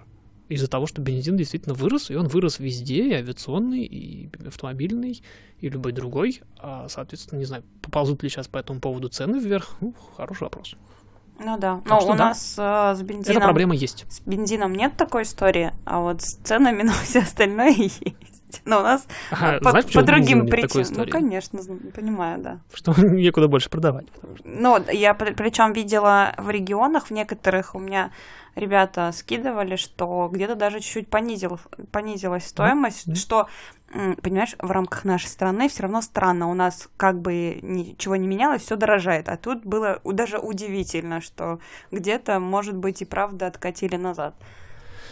[0.48, 5.24] Из-за того, что бензин действительно вырос, и он вырос везде, и авиационный, и автомобильный,
[5.60, 6.42] и любой другой.
[6.60, 9.78] А, соответственно, не знаю, поползут ли сейчас по этому поводу цены вверх.
[9.82, 10.76] Ну, хороший вопрос.
[11.40, 11.78] Ну да.
[11.78, 12.26] Так Но что у да.
[12.30, 13.44] нас э, с Эта бензином...
[13.44, 14.06] проблема есть.
[14.10, 18.04] С бензином нет такой истории, а вот с ценами на все остальное есть.
[18.66, 21.06] Но у нас Ага, по, знаешь, по другим причинам.
[21.06, 21.60] Ну, конечно,
[21.94, 22.60] понимаю, да.
[22.74, 24.08] Что некуда больше продавать.
[24.44, 28.12] Ну, я причем видела в регионах, в некоторых у меня
[28.56, 31.60] ребята скидывали, что где-то даже чуть-чуть понизил,
[31.92, 33.16] понизилась стоимость, Мгм.
[33.16, 33.48] что,
[34.22, 36.50] понимаешь, в рамках нашей страны все равно странно.
[36.50, 39.30] У нас как бы ничего не менялось, все дорожает.
[39.30, 41.60] А тут было даже удивительно, что
[41.92, 44.36] где-то, может быть, и правда откатили назад.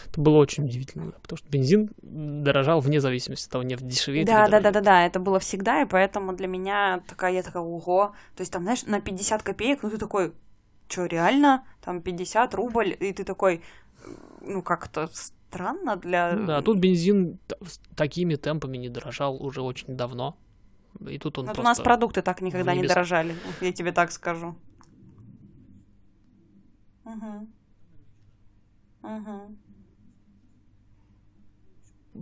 [0.09, 4.47] Это было очень удивительно, потому что бензин дорожал вне зависимости от того, нефть дешевеет Да,
[4.47, 8.13] да, да, да, да, это было всегда, и поэтому для меня такая, я такая, ого,
[8.35, 10.33] то есть там, знаешь, на 50 копеек, ну ты такой,
[10.87, 13.61] что, реально, там 50 рубль, и ты такой,
[14.41, 16.33] ну как-то странно для...
[16.33, 17.39] Ну Да, тут бензин
[17.95, 20.37] такими темпами не дорожал уже очень давно.
[21.07, 21.69] И тут он Вот у просто...
[21.69, 22.89] нас продукты так никогда не вылез.
[22.89, 24.55] дорожали, я тебе так скажу.
[27.03, 27.47] Мгм.
[29.03, 29.57] Мгм.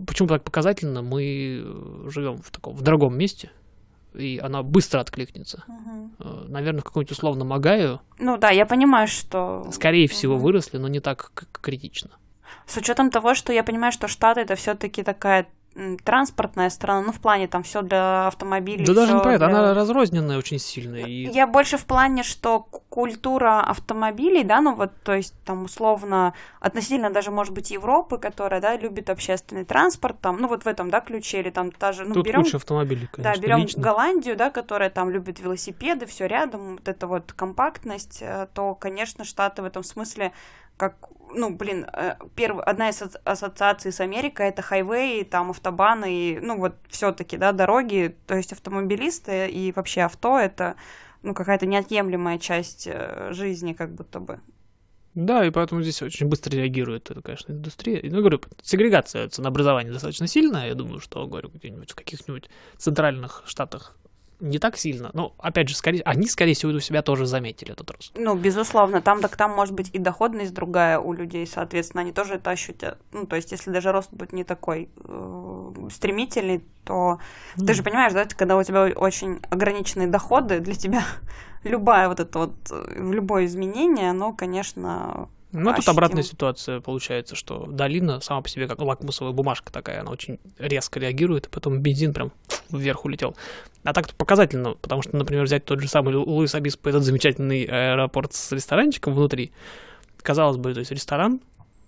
[0.06, 1.02] Почему так показательно?
[1.02, 3.50] Мы э, живем в таком в дорогом месте,
[4.14, 5.64] и она быстро откликнется.
[6.18, 9.68] Э, Наверное, в какой-нибудь условно Магаю, Ну да, я понимаю, что...
[9.72, 12.10] скорее всего, выросли, но не так критично.
[12.66, 15.46] С учетом того, что я понимаю, что Штаты это все-таки такая
[16.04, 18.84] транспортная страна, ну в плане там все для автомобилей.
[18.84, 20.96] да даже не про это, для- она разрозненная очень сильно.
[20.96, 21.26] И...
[21.30, 27.10] Я больше в плане, что культура автомобилей, да, ну вот, то есть там условно относительно
[27.10, 31.00] даже, может быть, Европы, которая, да, любит общественный транспорт, там, ну вот в этом, да,
[31.00, 33.82] ключе, или там даже, ну Тут берем, лучше автомобили, да, конечно, берем лично.
[33.82, 39.24] Голландию, да, которая там любит велосипеды, все рядом, вот эта вот компактность, э, то, конечно,
[39.24, 40.32] Штаты в этом смысле
[40.76, 42.58] как, ну, блин, э, перв...
[42.60, 47.52] одна из ассо- ассоциаций с Америкой это хайвей, там автобаны, и, ну, вот все-таки, да,
[47.52, 50.76] дороги, то есть автомобилисты и вообще авто это,
[51.22, 54.40] ну, какая-то неотъемлемая часть э, жизни, как будто бы.
[55.14, 58.02] Да, и поэтому здесь очень быстро реагирует, это, конечно, индустрия.
[58.02, 60.68] Ну, говорю, сегрегация ценообразования достаточно сильная.
[60.68, 63.96] Я думаю, что, говорю, где-нибудь в каких-нибудь центральных штатах
[64.40, 65.10] не так сильно.
[65.12, 68.12] Но, опять же, скорее, они, скорее всего, у себя тоже заметили этот рост.
[68.16, 72.34] Ну, безусловно, там так там может быть и доходность другая у людей, соответственно, они тоже
[72.34, 72.98] это ощутят.
[73.12, 77.18] Ну, то есть, если даже рост будет не такой э, стремительный, то
[77.56, 81.04] ты же понимаешь, да, когда у тебя очень ограниченные доходы, для тебя
[81.64, 87.66] любая вот это вот, э, любое изменение, оно, конечно, Ну, тут обратная ситуация получается, что
[87.66, 92.12] долина сама по себе как лакмусовая бумажка такая, она очень резко реагирует, и потом бензин
[92.12, 92.32] прям
[92.70, 93.36] вверх улетел.
[93.84, 97.64] А так-то показательно, потому что, например, взять тот же самый Лу- Луис Обиспо, этот замечательный
[97.64, 99.52] аэропорт с ресторанчиком внутри,
[100.22, 101.40] казалось бы, то есть ресторан,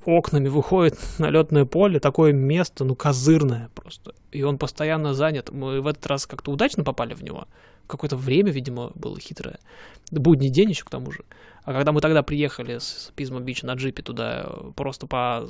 [0.05, 4.15] окнами выходит на летное поле, такое место, ну, козырное просто.
[4.33, 5.51] И он постоянно занят.
[5.51, 7.47] Мы в этот раз как-то удачно попали в него.
[7.89, 9.59] Какое-то время, видимо, было хитрое.
[10.13, 11.25] Будний день еще к тому же.
[11.65, 15.49] А когда мы тогда приехали с Пизма Бич на джипе туда э, просто по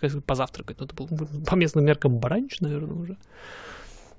[0.26, 1.08] позавтракать, ну, это был
[1.46, 3.16] по местным меркам бранч, наверное, уже.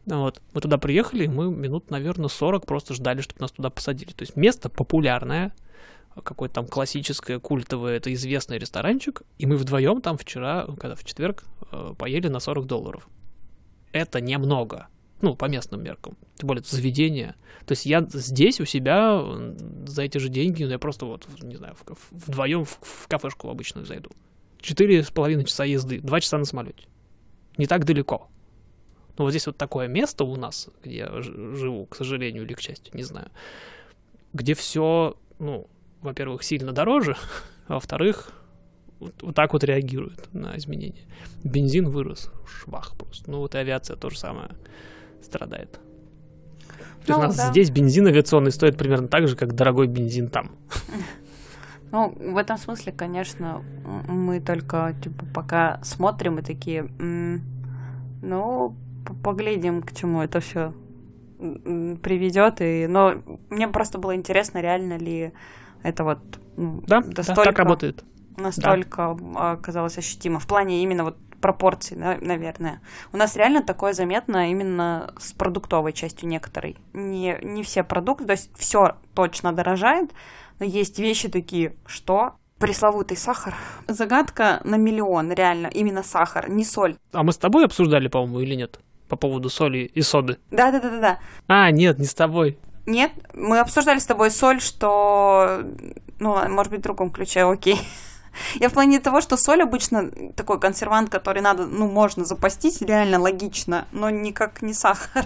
[0.05, 0.41] Вот.
[0.53, 4.11] Мы туда приехали, и мы минут, наверное, 40 просто ждали, чтобы нас туда посадили.
[4.11, 5.53] То есть место популярное,
[6.23, 11.43] какое-то там классическое, культовое, это известный ресторанчик, и мы вдвоем там вчера, когда в четверг,
[11.71, 13.07] э, поели на 40 долларов.
[13.91, 14.87] Это немного.
[15.21, 16.17] Ну, по местным меркам.
[16.35, 17.35] Тем более, это заведение.
[17.65, 19.23] То есть я здесь у себя
[19.85, 21.75] за эти же деньги, ну, я просто вот, не знаю,
[22.11, 24.09] вдвоем в, в кафешку обычную зайду.
[24.59, 26.87] Четыре с половиной часа езды, два часа на самолете.
[27.57, 28.29] Не так далеко.
[29.17, 32.61] Но вот здесь вот такое место у нас, где я живу, к сожалению или к
[32.61, 33.29] счастью, не знаю.
[34.33, 35.67] где все, ну,
[36.01, 37.15] во-первых, сильно дороже,
[37.67, 38.31] а во-вторых,
[38.99, 41.05] вот, вот так вот реагирует на изменения.
[41.43, 43.29] Бензин вырос, швах просто.
[43.29, 44.51] Ну вот и авиация то же самое
[45.23, 45.71] страдает.
[47.05, 47.49] То есть у Ну, нас да.
[47.49, 50.51] здесь бензин авиационный стоит примерно так же, как дорогой бензин там.
[51.91, 53.63] Ну, в этом смысле, конечно,
[54.07, 56.89] мы только типа пока смотрим и такие,
[58.21, 58.75] ну,
[59.23, 60.73] поглядим, к чему это все
[61.39, 62.61] приведет.
[62.61, 63.15] И, но
[63.49, 65.33] мне просто было интересно, реально ли
[65.83, 66.19] это вот
[66.55, 68.03] ну, Да, да, настолько, так работает.
[68.37, 72.81] настолько оказалось ощутимо в плане именно вот пропорций, на- наверное.
[73.11, 76.77] У нас реально такое заметно именно с продуктовой частью некоторой.
[76.93, 80.11] Не, не все продукты, то есть все точно дорожает,
[80.59, 83.55] но есть вещи такие, что пресловутый сахар.
[83.87, 86.95] Загадка на миллион, реально, именно сахар, не соль.
[87.11, 88.79] А мы с тобой обсуждали, по-моему, или нет?
[89.09, 90.37] По поводу соли и соды.
[90.51, 91.19] Да-да-да-да.
[91.47, 92.57] А, нет, не с тобой.
[92.85, 95.63] Нет, мы обсуждали с тобой соль, что,
[96.19, 97.79] ну, может быть, в другом ключе, окей.
[98.55, 103.19] Я в плане того, что соль обычно такой консервант, который надо, ну, можно запастись, реально
[103.19, 105.25] логично, но никак не сахар.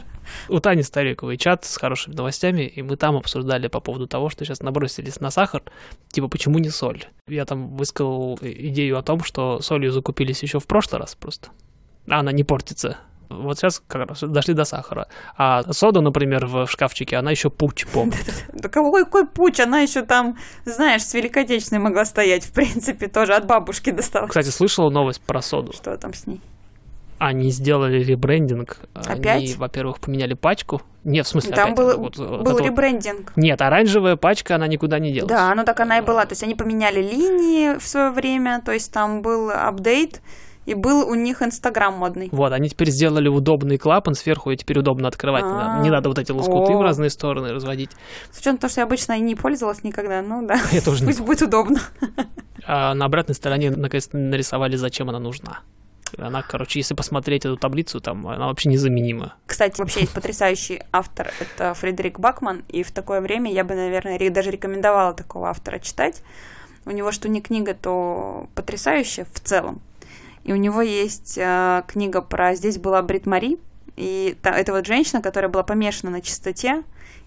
[0.49, 4.43] У Тани Стариковой чат с хорошими новостями, и мы там обсуждали по поводу того, что
[4.43, 5.63] сейчас набросились на сахар,
[6.11, 7.05] типа, почему не соль?
[7.27, 11.49] Я там высказал идею о том, что солью закупились еще в прошлый раз просто.
[12.07, 12.97] А она не портится.
[13.29, 15.07] Вот сейчас как раз дошли до сахара.
[15.37, 18.45] А сода, например, в шкафчике, она еще путь помнит.
[18.53, 23.33] Да какой, какой путь, она еще там, знаешь, с Великодечной могла стоять, в принципе, тоже
[23.33, 24.29] от бабушки досталась.
[24.29, 25.73] Кстати, слышала новость про соду.
[25.73, 26.41] Что там с ней?
[27.17, 28.77] Они сделали ребрендинг.
[28.93, 29.55] Они, Опять?
[29.55, 30.81] во-первых, поменяли пачку.
[31.05, 32.61] Нет, в смысле, Там опять, был, вот- был вот.
[32.61, 33.31] ребрендинг.
[33.37, 35.29] Нет, оранжевая пачка, она никуда не делась.
[35.29, 36.25] Да, ну так она и была.
[36.25, 40.21] То есть они поменяли линии в свое время, то есть там был апдейт,
[40.65, 42.29] и был у них Инстаграм модный.
[42.31, 45.43] Вот, они теперь сделали удобный клапан сверху, и теперь удобно открывать.
[45.43, 45.91] Не надо, не А.
[45.91, 47.91] надо вот эти лоскуты в разные стороны разводить.
[48.31, 51.07] С учетом того, что я обычно и не пользовалась никогда, ну да, Я тоже не
[51.07, 51.79] пусть будет удобно.
[52.67, 55.59] А на обратной стороне наконец-то нарисовали, зачем она нужна.
[56.17, 59.35] Она, короче, если посмотреть эту таблицу, там она вообще незаменима.
[59.45, 64.29] Кстати, вообще есть потрясающий автор, это Фредерик Бакман, и в такое время я бы, наверное,
[64.31, 66.23] даже рекомендовала такого автора читать.
[66.85, 69.81] У него что не книга, то потрясающая в целом.
[70.45, 73.57] И у него есть э, книга про «Здесь была Брит Мари»,
[73.97, 76.83] и та- это вот женщина, которая была помешана на чистоте,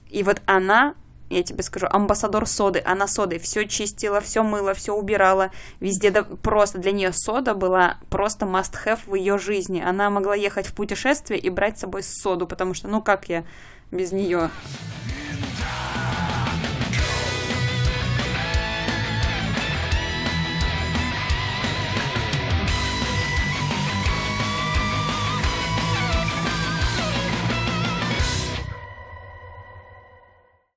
[0.08, 0.94] и вот она,
[1.28, 5.50] я тебе скажу, амбассадор соды, она содой все чистила, все мыла, все убирала,
[5.80, 9.82] везде да- просто для нее сода была просто must-have в ее жизни.
[9.84, 13.44] Она могла ехать в путешествие и брать с собой соду, потому что, ну как я
[13.90, 14.48] без нее?